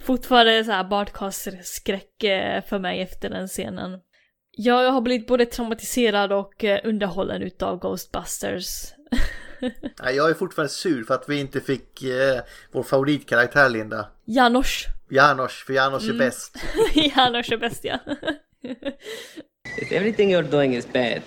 [0.00, 4.00] Fortfarande så här badkarsskräck eh, för mig efter den scenen.
[4.58, 8.64] Ja, jag har blivit både traumatiserad och eh, underhållen utav Ghostbusters.
[10.02, 12.40] Nej, jag är fortfarande sur för att vi inte fick eh,
[12.72, 14.08] vår favoritkaraktär Linda.
[14.24, 14.84] Janos.
[15.08, 16.18] Janos, för Janos är Mm.
[16.18, 16.56] bäst.
[17.16, 17.98] Janos är bäst ja.
[19.78, 21.22] If everything you're doing is bad,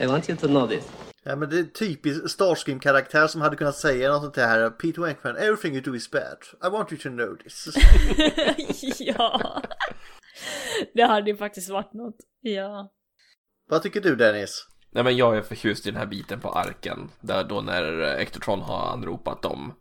[0.00, 0.84] I want you to know this.
[1.22, 4.70] Ja men det är typiskt Starscream-karaktär som hade kunnat säga något sånt här.
[4.70, 6.38] Peter Wankman, everything you do is bad.
[6.64, 7.68] I want you to know this.
[9.00, 9.62] ja.
[10.94, 12.16] Det hade ju faktiskt varit något.
[12.40, 12.92] Ja.
[13.70, 14.66] Vad tycker du Dennis?
[14.92, 17.10] Nej men jag är förtjust i den här biten på arken.
[17.20, 19.72] Där då när Ectotron har anropat dem.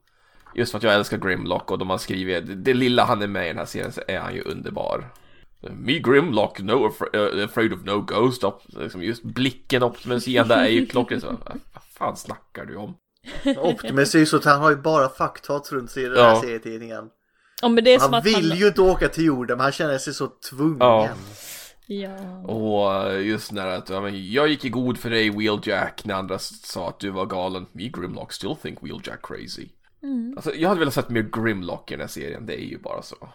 [0.56, 3.45] Just för att jag älskar Grimlock och de har skrivit, det lilla han är med
[3.45, 5.14] i den här serien så är han ju underbar.
[5.62, 8.43] Me Grimlock, no afra- uh, afraid of no ghost.
[8.43, 11.22] Op- liksom just blicken Optimus ger där är ju klockren.
[11.22, 12.97] Så, vad fan snackar du om?
[13.58, 16.30] Optimus är ju så att han har ju bara fucktats runt sig i den här
[16.30, 16.41] Ja.
[16.41, 17.10] serietidningen.
[17.62, 18.60] Ja men det är som Han att vill han...
[18.60, 20.78] ju inte åka till jorden men han känner sig så tvungen.
[20.80, 21.10] Ja.
[21.88, 22.38] Ja.
[22.43, 26.16] Och eh, just när att, ja, men jag gick i god för dig Wheeljack när
[26.16, 27.66] andra sa att du var galen.
[27.72, 29.68] Me Grimlock still think Wheeljack crazy.
[30.03, 30.34] Mm.
[30.36, 33.01] Alltså jag hade velat sett mer Grimlock i den här serien, det är ju bara
[33.01, 33.30] så.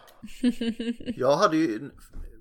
[1.15, 1.91] Jag hade ju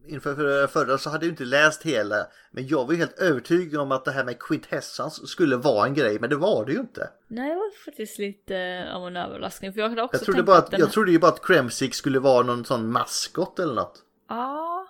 [0.07, 2.27] inför för- förra så hade jag inte läst hela.
[2.51, 5.95] Men jag var ju helt övertygad om att det här med Quintessence skulle vara en
[5.95, 6.19] grej.
[6.21, 7.09] Men det var det ju inte.
[7.29, 10.47] Nej det var faktiskt lite av en överraskning för jag hade också Jag trodde, tänkt
[10.47, 10.81] bara att att, den...
[10.81, 14.03] jag trodde ju bara att Kremsik skulle vara någon sån maskot eller något.
[14.29, 14.87] Ja.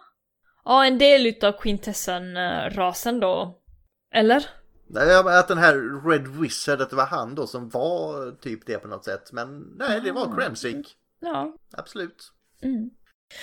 [0.64, 3.60] Ja en del utav Quintesson-rasen då.
[4.12, 4.46] Eller?
[4.86, 8.78] Nej, att den här Red Wizard, att det var han då som var typ det
[8.78, 9.32] på något sätt.
[9.32, 10.96] Men nej, det var Kremsik.
[11.20, 11.56] Ja.
[11.72, 12.32] Absolut.
[12.62, 12.90] Mm.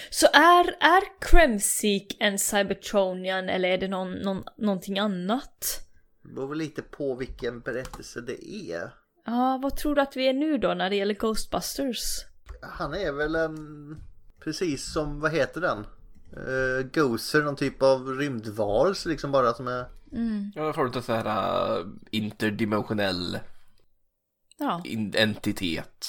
[0.10, 5.66] Så är, är Kremsik en Cybertronian eller är det någon, någon, någonting annat?
[6.24, 8.94] Det beror väl lite på vilken berättelse det är.
[9.26, 12.06] Ja, vad tror du att vi är nu då när det gäller Ghostbusters?
[12.62, 13.58] Han är väl en...
[14.44, 15.86] Precis som, vad heter den?
[16.48, 19.86] Uh, Gozer, någon typ av rymdvarelse liksom bara som är...
[20.12, 20.52] Mm.
[20.56, 23.40] Ja, får du inte så här uh, interdimensionell
[24.58, 26.08] Ja, in- entitet.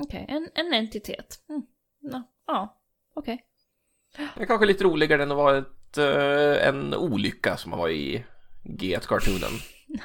[0.00, 0.26] okej.
[0.28, 1.38] En, en entitet.
[1.48, 1.62] Mm.
[2.00, 2.78] Ja, ja.
[3.14, 3.44] Okej.
[4.34, 7.96] Det är kanske lite roligare än att vara ett, eh, en olycka som har varit
[7.96, 8.24] i
[8.64, 9.52] G1-cartoonen.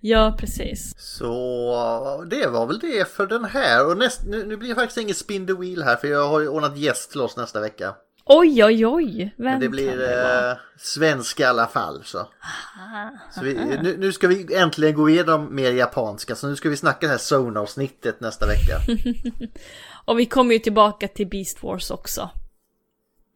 [0.00, 0.94] Ja, precis.
[0.98, 3.86] Så det var väl det för den här.
[3.86, 6.40] Och näst, nu, nu blir det faktiskt inget spin the wheel här för jag har
[6.40, 7.94] ju ordnat gäst till oss nästa vecka.
[8.24, 9.34] Oj, oj, oj.
[9.36, 12.18] Vem Men det blir det eh, svenska i alla fall så.
[12.18, 16.68] Aha, så vi, nu, nu ska vi äntligen gå igenom mer japanska så nu ska
[16.68, 18.78] vi snacka det här Zone-avsnittet nästa vecka.
[20.04, 22.30] Och vi kommer ju tillbaka till Beast Wars också.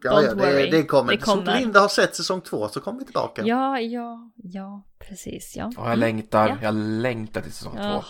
[0.03, 1.13] Ja, ja det, det kommer.
[1.13, 1.61] Det Så kommer.
[1.61, 3.43] Linda har sett säsong två så kommer vi tillbaka.
[3.45, 5.73] Ja, ja, ja, precis, ja.
[5.77, 6.57] Och jag längtar, Ja.
[6.63, 7.83] jag längtar till säsong Ja.
[7.93, 8.05] två.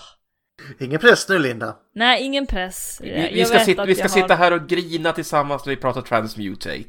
[0.78, 1.76] Ingen press nu Linda.
[1.94, 2.98] Nej, ingen press.
[3.02, 5.80] Vi, vi ska, sitta, vi ska jag sitta har- här och grina tillsammans när vi
[5.80, 6.84] pratar transmutate.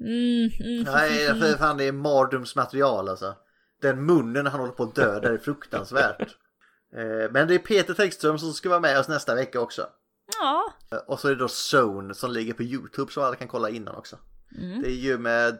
[0.00, 0.82] Mm, mm.
[0.84, 3.34] Nej, för fan det är mardrömsmaterial alltså.
[3.82, 6.28] Den munnen han håller på att dö, det är fruktansvärt.
[6.96, 9.86] Eh, Men det är Peter Tekström som ska vara med oss nästa vecka också.
[10.40, 10.64] Ja.
[10.92, 13.68] Eh, Och så är det då Zone som ligger på YouTube så alla kan kolla
[13.70, 14.16] innan också.
[14.58, 14.82] Mm.
[14.82, 15.58] Det är ju med,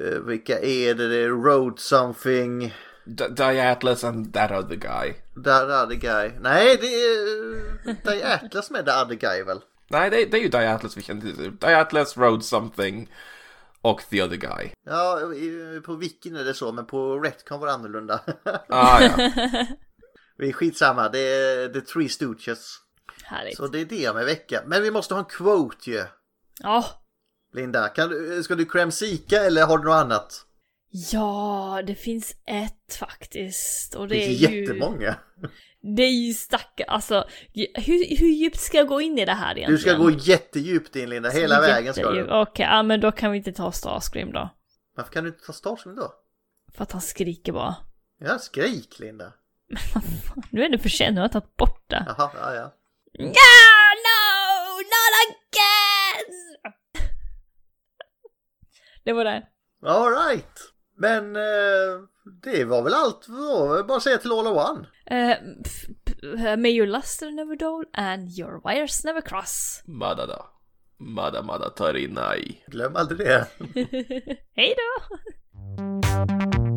[0.00, 1.08] eh, vilka är det?
[1.08, 2.74] Det är Road Something,
[3.08, 5.14] D- Diatlas and that other guy.
[5.44, 6.32] That Other Guy.
[6.40, 9.60] Nej, det är uh, Atlas med The Other Guy väl?
[9.90, 11.56] Nej, det, det är ju Diatlas vi känner till.
[11.56, 13.12] Diatlas, Road Something
[13.82, 14.70] och The Other Guy.
[14.86, 15.20] Ja,
[15.84, 18.20] på Wikin är det så, men på Retcon var det annorlunda.
[18.68, 19.30] Ah, ja.
[20.38, 22.76] Vi är skitsamma, det är The Three Stooges.
[23.24, 23.56] Härligt.
[23.56, 24.62] Så det är det om en vecka.
[24.66, 26.04] Men vi måste ha en quote ju.
[26.60, 26.84] Ja.
[27.54, 30.44] Linda, kan du, ska du cremsika eller har du något annat?
[30.90, 33.94] Ja, det finns ett faktiskt.
[33.94, 34.60] Och det, Det är finns ju...
[34.60, 35.14] jättemånga.
[35.96, 37.28] Det är ju stackar, alltså
[37.74, 39.72] hur, hur djupt ska jag gå in i det här egentligen?
[39.72, 42.30] Du ska gå jättedjupt in Linda, hela vägen ska du.
[42.30, 44.50] Okej, ja men då kan vi inte ta Starscream då.
[44.96, 46.12] Varför kan du inte ta Starscream då?
[46.76, 47.76] För att han skriker bara.
[48.20, 49.32] Ja, skrik Linda.
[50.50, 52.04] Nu är det för sent, nu har jag tagit bort det.
[52.06, 52.74] Jaha, ja, ja.
[53.12, 56.34] Ja, no, not again!
[59.04, 59.46] Det var det.
[59.86, 60.58] Alright.
[60.98, 61.42] Men eh,
[62.42, 63.26] det var väl allt.
[63.26, 63.84] Då.
[63.88, 64.86] Bara säga till all one.
[65.10, 65.36] Uh,
[66.04, 69.82] p- may your luster never dull and your wires never cross.
[69.86, 70.42] Madada.
[71.00, 72.64] Mada mada tarinai.
[72.66, 73.46] Glöm aldrig det.
[74.54, 75.16] Hej då!